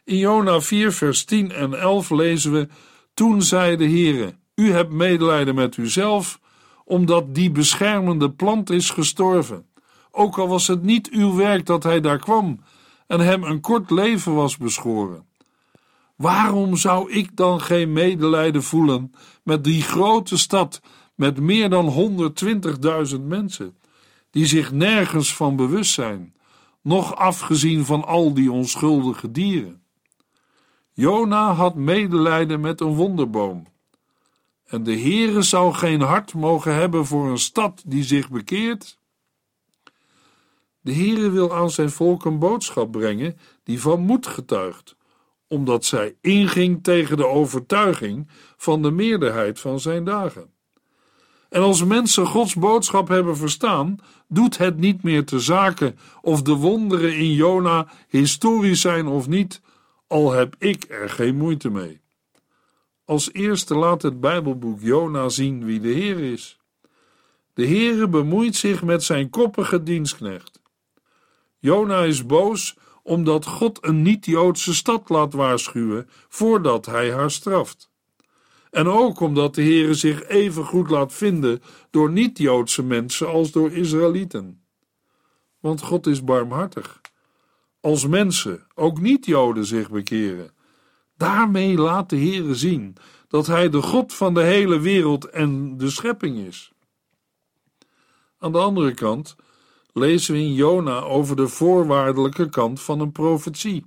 In 0.05 0.17
Jona 0.17 0.61
4, 0.61 0.93
vers 0.93 1.25
10 1.25 1.53
en 1.53 1.75
11 1.75 2.11
lezen 2.11 2.53
we: 2.53 2.69
Toen 3.15 3.43
zei 3.43 3.77
de 3.77 3.89
Heere: 3.89 4.35
U 4.55 4.73
hebt 4.73 4.93
medelijden 4.93 5.55
met 5.55 5.77
uzelf, 5.77 6.41
omdat 6.85 7.35
die 7.35 7.51
beschermende 7.51 8.31
plant 8.31 8.71
is 8.71 8.91
gestorven 8.91 9.67
ook 10.13 10.39
al 10.39 10.49
was 10.49 10.67
het 10.67 10.83
niet 10.83 11.11
uw 11.11 11.35
werk 11.35 11.67
dat 11.67 11.83
hij 11.83 12.01
daar 12.01 12.19
kwam 12.19 12.61
en 13.07 13.21
hem 13.21 13.43
een 13.43 13.61
kort 13.61 13.91
leven 13.91 14.35
was 14.35 14.57
beschoren. 14.57 15.27
Waarom 16.17 16.77
zou 16.77 17.13
ik 17.13 17.37
dan 17.37 17.61
geen 17.61 17.93
medelijden 17.93 18.63
voelen 18.63 19.15
met 19.43 19.65
die 19.65 19.83
grote 19.83 20.39
stad 20.39 20.81
met 21.15 21.41
meer 21.41 21.71
dan 21.71 22.13
120.000 23.15 23.21
mensen, 23.21 23.77
die 24.31 24.47
zich 24.47 24.73
nergens 24.73 25.35
van 25.35 25.57
bewust 25.57 25.93
zijn, 25.93 26.35
nog 26.83 27.17
afgezien 27.17 27.85
van 27.85 28.05
al 28.05 28.35
die 28.35 28.53
onschuldige 28.53 29.31
dieren? 29.31 29.83
Jona 30.93 31.53
had 31.53 31.75
medelijden 31.75 32.61
met 32.61 32.81
een 32.81 32.95
wonderboom. 32.95 33.67
En 34.67 34.83
de 34.83 34.99
Heere 35.01 35.43
zou 35.43 35.75
geen 35.75 36.01
hart 36.01 36.35
mogen 36.35 36.75
hebben 36.75 37.07
voor 37.07 37.31
een 37.31 37.39
stad 37.39 37.83
die 37.87 38.05
zich 38.05 38.31
bekeert? 38.31 38.99
De 40.83 40.95
Heere 40.95 41.31
wil 41.31 41.55
aan 41.55 41.71
zijn 41.71 41.91
volk 41.91 42.25
een 42.25 42.39
boodschap 42.39 42.91
brengen 42.91 43.39
die 43.63 43.81
van 43.81 44.01
moed 44.01 44.27
getuigt, 44.27 44.97
omdat 45.49 45.85
zij 45.85 46.17
inging 46.21 46.83
tegen 46.83 47.17
de 47.17 47.27
overtuiging 47.27 48.29
van 48.57 48.83
de 48.83 48.91
meerderheid 48.91 49.61
van 49.61 49.81
zijn 49.81 50.05
dagen. 50.05 50.51
En 51.49 51.63
als 51.63 51.85
mensen 51.85 52.27
Gods 52.27 52.55
boodschap 52.55 53.09
hebben 53.09 53.37
verstaan, 53.37 53.97
doet 54.29 54.59
het 54.59 54.79
niet 54.79 55.03
meer 55.03 55.25
te 55.25 55.41
zaken 55.41 55.99
of 56.23 56.43
de 56.43 56.55
wonderen 56.55 57.17
in 57.17 57.33
Jona 57.33 57.89
historisch 58.09 58.81
zijn 58.81 59.07
of 59.07 59.29
niet, 59.29 59.61
al 60.07 60.33
heb 60.33 60.55
ik 60.59 60.87
er 60.89 61.11
geen 61.11 61.37
moeite 61.37 61.71
mee. 61.71 62.01
Als 63.05 63.33
eerste 63.33 63.75
laat 63.75 64.03
het 64.03 64.21
Bijbelboek 64.21 64.81
Jona 64.81 65.29
zien 65.29 65.65
wie 65.65 65.81
de 65.81 65.89
Heer 65.89 66.19
is. 66.19 66.61
De 67.55 67.67
Heere 67.67 68.09
bemoeit 68.09 68.57
zich 68.57 68.83
met 68.83 69.03
zijn 69.03 69.31
koppige 69.31 69.83
dienstknecht. 69.83 70.62
Jona 71.63 72.03
is 72.03 72.27
boos 72.27 72.77
omdat 73.03 73.47
God 73.47 73.79
een 73.87 74.03
niet-Joodse 74.03 74.75
stad 74.75 75.09
laat 75.09 75.33
waarschuwen 75.33 76.09
voordat 76.29 76.87
hij 76.87 77.13
haar 77.13 77.31
straft. 77.31 77.91
En 78.71 78.89
ook 78.89 79.21
omdat 79.21 79.55
de 79.55 79.63
Heere 79.63 79.95
zich 79.95 80.29
even 80.29 80.65
goed 80.65 80.91
laat 80.91 81.13
vinden 81.13 81.63
door 81.91 82.11
niet-Joodse 82.11 82.83
mensen 82.83 83.29
als 83.29 83.53
door 83.53 83.73
Israëlieten. 83.73 84.65
Want 85.61 85.83
God 85.83 86.07
is 86.07 86.25
barmhartig. 86.25 87.01
Als 87.81 88.07
mensen, 88.07 88.67
ook 88.75 89.01
niet-Joden, 89.01 89.67
zich 89.67 89.91
bekeren, 89.91 90.51
daarmee 91.17 91.77
laat 91.77 92.11
de 92.11 92.17
Heere 92.17 92.55
zien 92.55 92.97
dat 93.29 93.47
hij 93.47 93.69
de 93.69 93.83
God 93.83 94.15
van 94.15 94.35
de 94.35 94.43
hele 94.43 94.81
wereld 94.81 95.25
en 95.25 95.77
de 95.77 95.91
schepping 95.91 96.39
is. 96.39 96.73
Aan 98.39 98.53
de 98.53 98.59
andere 98.59 98.95
kant 98.95 99.37
lezen 99.93 100.35
we 100.35 100.41
in 100.41 100.53
Jona 100.53 101.01
over 101.01 101.37
de 101.37 101.49
voorwaardelijke 101.49 102.49
kant 102.49 102.81
van 102.81 103.01
een 103.01 103.13
profetie. 103.13 103.87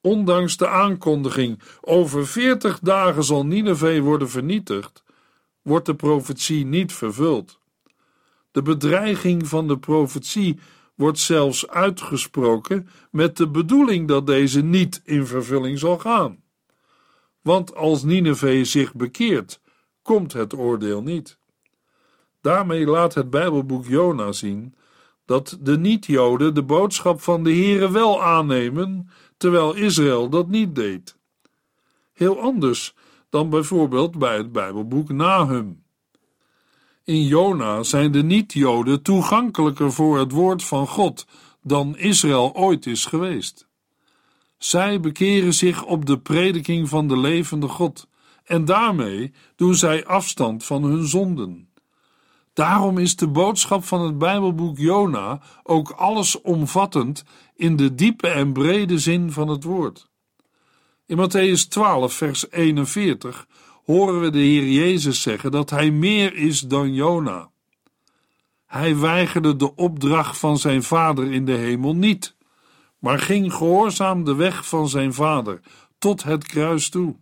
Ondanks 0.00 0.56
de 0.56 0.68
aankondiging 0.68 1.60
over 1.80 2.26
veertig 2.26 2.78
dagen 2.78 3.24
zal 3.24 3.46
Nineveh 3.46 4.02
worden 4.02 4.30
vernietigd, 4.30 5.02
wordt 5.62 5.86
de 5.86 5.94
profetie 5.94 6.66
niet 6.66 6.92
vervuld. 6.92 7.58
De 8.50 8.62
bedreiging 8.62 9.46
van 9.48 9.68
de 9.68 9.78
profetie 9.78 10.58
wordt 10.94 11.18
zelfs 11.18 11.68
uitgesproken 11.68 12.88
met 13.10 13.36
de 13.36 13.48
bedoeling 13.48 14.08
dat 14.08 14.26
deze 14.26 14.62
niet 14.62 15.00
in 15.04 15.26
vervulling 15.26 15.78
zal 15.78 15.98
gaan. 15.98 16.42
Want 17.40 17.74
als 17.74 18.02
Nineveh 18.02 18.64
zich 18.64 18.94
bekeert, 18.94 19.60
komt 20.02 20.32
het 20.32 20.54
oordeel 20.54 21.02
niet. 21.02 21.38
Daarmee 22.40 22.86
laat 22.86 23.14
het 23.14 23.30
Bijbelboek 23.30 23.86
Jona 23.86 24.32
zien 24.32 24.74
dat 25.24 25.58
de 25.60 25.78
niet-Joden 25.78 26.54
de 26.54 26.62
boodschap 26.62 27.20
van 27.20 27.44
de 27.44 27.54
Here 27.54 27.90
wel 27.90 28.22
aannemen, 28.22 29.08
terwijl 29.36 29.74
Israël 29.74 30.28
dat 30.28 30.48
niet 30.48 30.74
deed. 30.74 31.16
Heel 32.12 32.40
anders 32.40 32.94
dan 33.30 33.50
bijvoorbeeld 33.50 34.18
bij 34.18 34.36
het 34.36 34.52
Bijbelboek 34.52 35.12
Nahum. 35.12 35.82
In 37.04 37.26
Jona 37.26 37.82
zijn 37.82 38.12
de 38.12 38.22
niet-Joden 38.22 39.02
toegankelijker 39.02 39.92
voor 39.92 40.18
het 40.18 40.32
woord 40.32 40.64
van 40.64 40.86
God 40.86 41.26
dan 41.62 41.96
Israël 41.96 42.54
ooit 42.54 42.86
is 42.86 43.04
geweest. 43.04 43.68
Zij 44.58 45.00
bekeren 45.00 45.54
zich 45.54 45.84
op 45.84 46.06
de 46.06 46.18
prediking 46.18 46.88
van 46.88 47.08
de 47.08 47.18
levende 47.18 47.68
God 47.68 48.08
en 48.44 48.64
daarmee 48.64 49.32
doen 49.56 49.74
zij 49.74 50.06
afstand 50.06 50.64
van 50.64 50.82
hun 50.82 51.06
zonden. 51.06 51.71
Daarom 52.52 52.98
is 52.98 53.16
de 53.16 53.28
boodschap 53.28 53.84
van 53.84 54.00
het 54.00 54.18
Bijbelboek 54.18 54.78
Jona 54.78 55.40
ook 55.62 55.90
allesomvattend 55.90 57.24
in 57.54 57.76
de 57.76 57.94
diepe 57.94 58.28
en 58.28 58.52
brede 58.52 58.98
zin 58.98 59.32
van 59.32 59.48
het 59.48 59.64
woord. 59.64 60.10
In 61.06 61.16
Matthäus 61.16 61.68
12, 61.68 62.12
vers 62.12 62.50
41 62.50 63.46
horen 63.84 64.20
we 64.20 64.30
de 64.30 64.38
Heer 64.38 64.68
Jezus 64.68 65.22
zeggen 65.22 65.50
dat 65.50 65.70
hij 65.70 65.90
meer 65.90 66.34
is 66.34 66.60
dan 66.60 66.94
Jona. 66.94 67.50
Hij 68.66 68.96
weigerde 68.96 69.56
de 69.56 69.74
opdracht 69.74 70.38
van 70.38 70.58
zijn 70.58 70.82
vader 70.82 71.32
in 71.32 71.44
de 71.44 71.52
hemel 71.52 71.94
niet, 71.94 72.36
maar 72.98 73.18
ging 73.18 73.54
gehoorzaam 73.54 74.24
de 74.24 74.34
weg 74.34 74.68
van 74.68 74.88
zijn 74.88 75.14
vader 75.14 75.60
tot 75.98 76.22
het 76.22 76.44
kruis 76.44 76.88
toe. 76.88 77.16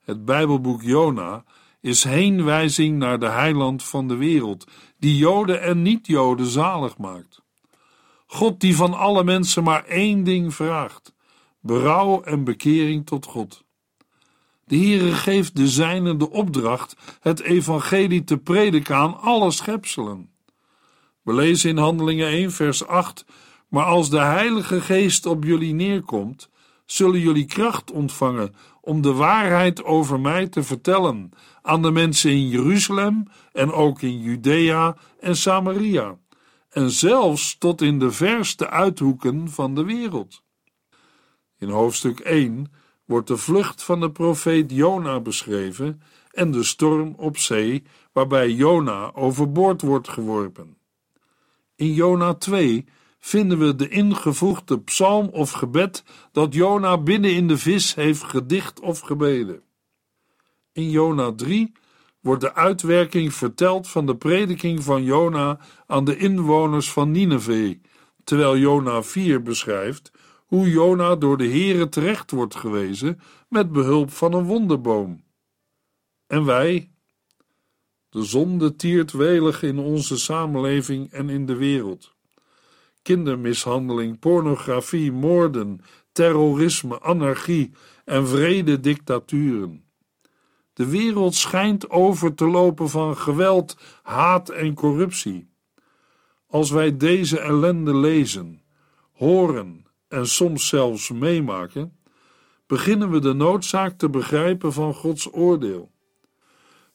Het 0.00 0.24
Bijbelboek 0.24 0.82
Jona 0.82 1.44
is 1.82 2.04
heenwijzing 2.04 2.98
naar 2.98 3.18
de 3.18 3.28
heiland 3.28 3.82
van 3.82 4.08
de 4.08 4.16
wereld, 4.16 4.66
die 4.98 5.16
Joden 5.16 5.62
en 5.62 5.82
niet-Joden 5.82 6.46
zalig 6.46 6.98
maakt. 6.98 7.42
God 8.26 8.60
die 8.60 8.76
van 8.76 8.94
alle 8.94 9.24
mensen 9.24 9.62
maar 9.62 9.84
één 9.84 10.24
ding 10.24 10.54
vraagt: 10.54 11.14
berouw 11.60 12.22
en 12.22 12.44
bekering 12.44 13.06
tot 13.06 13.26
God. 13.26 13.64
De 14.64 14.76
Heere 14.76 15.12
geeft 15.12 15.56
de 15.56 15.68
zijnen 15.68 16.18
de 16.18 16.30
opdracht 16.30 16.96
het 17.20 17.40
evangelie 17.40 18.24
te 18.24 18.38
prediken 18.38 18.96
aan 18.96 19.20
alle 19.20 19.50
schepselen. 19.50 20.30
We 21.22 21.34
lezen 21.34 21.70
in 21.70 21.78
Handelingen 21.78 22.28
1 22.28 22.52
vers 22.52 22.86
8, 22.86 23.24
maar 23.68 23.84
als 23.84 24.10
de 24.10 24.20
Heilige 24.20 24.80
Geest 24.80 25.26
op 25.26 25.44
jullie 25.44 25.74
neerkomt, 25.74 26.48
zullen 26.86 27.20
jullie 27.20 27.46
kracht 27.46 27.90
ontvangen 27.90 28.54
om 28.80 29.02
de 29.02 29.12
waarheid 29.12 29.84
over 29.84 30.20
mij 30.20 30.48
te 30.48 30.62
vertellen 30.62 31.30
aan 31.62 31.82
de 31.82 31.90
mensen 31.90 32.30
in 32.30 32.48
Jeruzalem 32.48 33.26
en 33.52 33.72
ook 33.72 34.02
in 34.02 34.20
Judea 34.20 34.96
en 35.20 35.36
Samaria, 35.36 36.18
en 36.68 36.90
zelfs 36.90 37.58
tot 37.58 37.80
in 37.80 37.98
de 37.98 38.10
verste 38.10 38.70
uithoeken 38.70 39.50
van 39.50 39.74
de 39.74 39.84
wereld. 39.84 40.42
In 41.58 41.68
hoofdstuk 41.68 42.20
1 42.20 42.72
wordt 43.04 43.28
de 43.28 43.36
vlucht 43.36 43.82
van 43.82 44.00
de 44.00 44.10
profeet 44.10 44.70
Jona 44.70 45.20
beschreven 45.20 46.02
en 46.30 46.50
de 46.50 46.62
storm 46.62 47.14
op 47.16 47.36
zee, 47.36 47.82
waarbij 48.12 48.50
Jona 48.50 49.12
overboord 49.14 49.82
wordt 49.82 50.08
geworpen. 50.08 50.76
In 51.76 51.92
Jona 51.92 52.34
2 52.34 52.86
vinden 53.18 53.58
we 53.58 53.74
de 53.74 53.88
ingevoegde 53.88 54.80
psalm 54.80 55.28
of 55.28 55.50
gebed 55.50 56.04
dat 56.32 56.54
Jona 56.54 56.98
binnen 56.98 57.34
in 57.34 57.48
de 57.48 57.58
vis 57.58 57.94
heeft 57.94 58.22
gedicht 58.22 58.80
of 58.80 59.00
gebeden. 59.00 59.62
In 60.72 60.90
Jona 60.90 61.32
3 61.32 61.72
wordt 62.20 62.40
de 62.40 62.54
uitwerking 62.54 63.34
verteld 63.34 63.88
van 63.88 64.06
de 64.06 64.16
prediking 64.16 64.82
van 64.82 65.04
Jona 65.04 65.58
aan 65.86 66.04
de 66.04 66.16
inwoners 66.16 66.92
van 66.92 67.10
Nineveh, 67.10 67.78
terwijl 68.24 68.56
Jona 68.56 69.02
4 69.02 69.42
beschrijft 69.42 70.10
hoe 70.46 70.70
Jona 70.70 71.16
door 71.16 71.36
de 71.36 71.48
Here 71.48 71.88
terecht 71.88 72.30
wordt 72.30 72.54
gewezen 72.54 73.20
met 73.48 73.72
behulp 73.72 74.10
van 74.10 74.32
een 74.32 74.44
wonderboom. 74.44 75.24
En 76.26 76.44
wij? 76.44 76.90
De 78.08 78.24
zonde 78.24 78.76
tiert 78.76 79.12
welig 79.12 79.62
in 79.62 79.78
onze 79.78 80.18
samenleving 80.18 81.10
en 81.10 81.28
in 81.28 81.46
de 81.46 81.56
wereld. 81.56 82.14
Kindermishandeling, 83.02 84.18
pornografie, 84.18 85.12
moorden, 85.12 85.80
terrorisme, 86.12 87.00
anarchie 87.00 87.70
en 88.04 88.28
vrede 88.28 88.80
dictaturen. 88.80 89.91
De 90.72 90.86
wereld 90.86 91.34
schijnt 91.34 91.90
over 91.90 92.34
te 92.34 92.46
lopen 92.46 92.88
van 92.88 93.16
geweld, 93.16 93.76
haat 94.02 94.48
en 94.48 94.74
corruptie. 94.74 95.50
Als 96.46 96.70
wij 96.70 96.96
deze 96.96 97.38
ellende 97.38 97.96
lezen, 97.96 98.62
horen 99.12 99.86
en 100.08 100.26
soms 100.26 100.68
zelfs 100.68 101.10
meemaken, 101.10 101.96
beginnen 102.66 103.10
we 103.10 103.20
de 103.20 103.32
noodzaak 103.32 103.98
te 103.98 104.10
begrijpen 104.10 104.72
van 104.72 104.94
Gods 104.94 105.32
oordeel. 105.32 105.90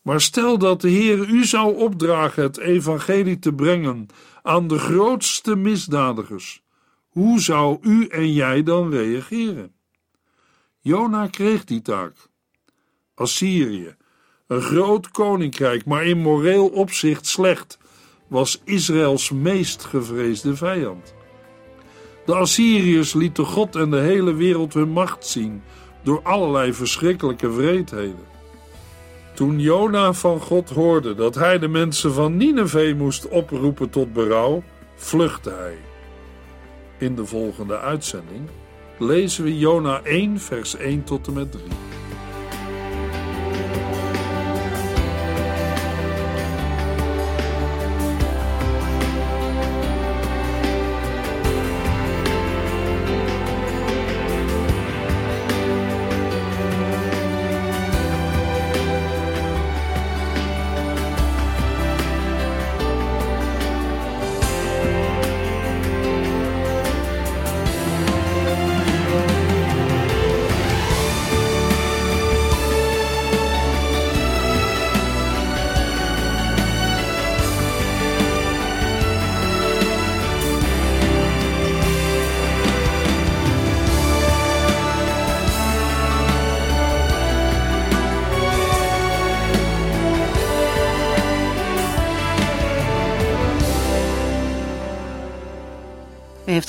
Maar 0.02 0.22
stel 0.22 0.58
dat 0.58 0.82
de 0.82 0.90
Heer 0.90 1.30
u 1.30 1.46
zou 1.46 1.76
opdragen 1.76 2.44
het 2.44 2.58
evangelie 2.58 3.40
te 3.40 3.54
brengen 3.54 4.08
aan 4.42 4.68
de 4.68 4.80
grootste 4.80 5.56
misdadigers, 5.56 6.64
hoe 7.08 7.42
zou 7.42 7.78
u 7.82 8.08
en 8.08 8.34
jij 8.34 8.64
dan 8.64 8.90
reageren? 8.90 9.76
Jona 10.80 11.28
kreeg 11.28 11.64
die 11.64 11.82
taak. 11.82 12.30
Assyrië, 13.18 13.96
een 14.48 14.62
groot 14.62 15.12
koninkrijk, 15.12 15.86
maar 15.86 16.06
in 16.06 16.18
moreel 16.18 16.68
opzicht 16.68 17.26
slecht, 17.26 17.78
was 18.28 18.62
Israëls 18.64 19.32
meest 19.32 19.84
gevreesde 19.84 20.56
vijand. 20.56 21.16
De 22.26 22.36
Assyriërs 22.36 23.14
lieten 23.14 23.46
God 23.46 23.76
en 23.76 23.90
de 23.90 24.00
hele 24.00 24.34
wereld 24.34 24.74
hun 24.74 24.90
macht 24.90 25.26
zien 25.26 25.62
door 26.04 26.22
allerlei 26.24 26.74
verschrikkelijke 26.74 27.52
wreedheden. 27.52 28.26
Toen 29.34 29.60
Jona 29.60 30.14
van 30.14 30.40
God 30.40 30.70
hoorde 30.70 31.16
dat 31.16 31.36
hij 31.36 31.60
de 31.60 31.68
mensen 31.68 32.14
van 32.14 32.38
Nineveh 32.38 32.96
moest 32.96 33.28
oproepen 33.28 33.90
tot 33.90 34.14
berouw, 34.14 34.64
vluchtte 34.96 35.50
hij. 35.50 35.78
In 36.98 37.16
de 37.16 37.26
volgende 37.26 37.80
uitzending 37.80 38.50
lezen 38.98 39.44
we 39.44 39.58
Jona 39.58 40.02
1, 40.04 40.40
vers 40.40 40.76
1 40.76 41.04
tot 41.04 41.28
en 41.28 41.34
met 41.34 41.52
3. 41.52 41.64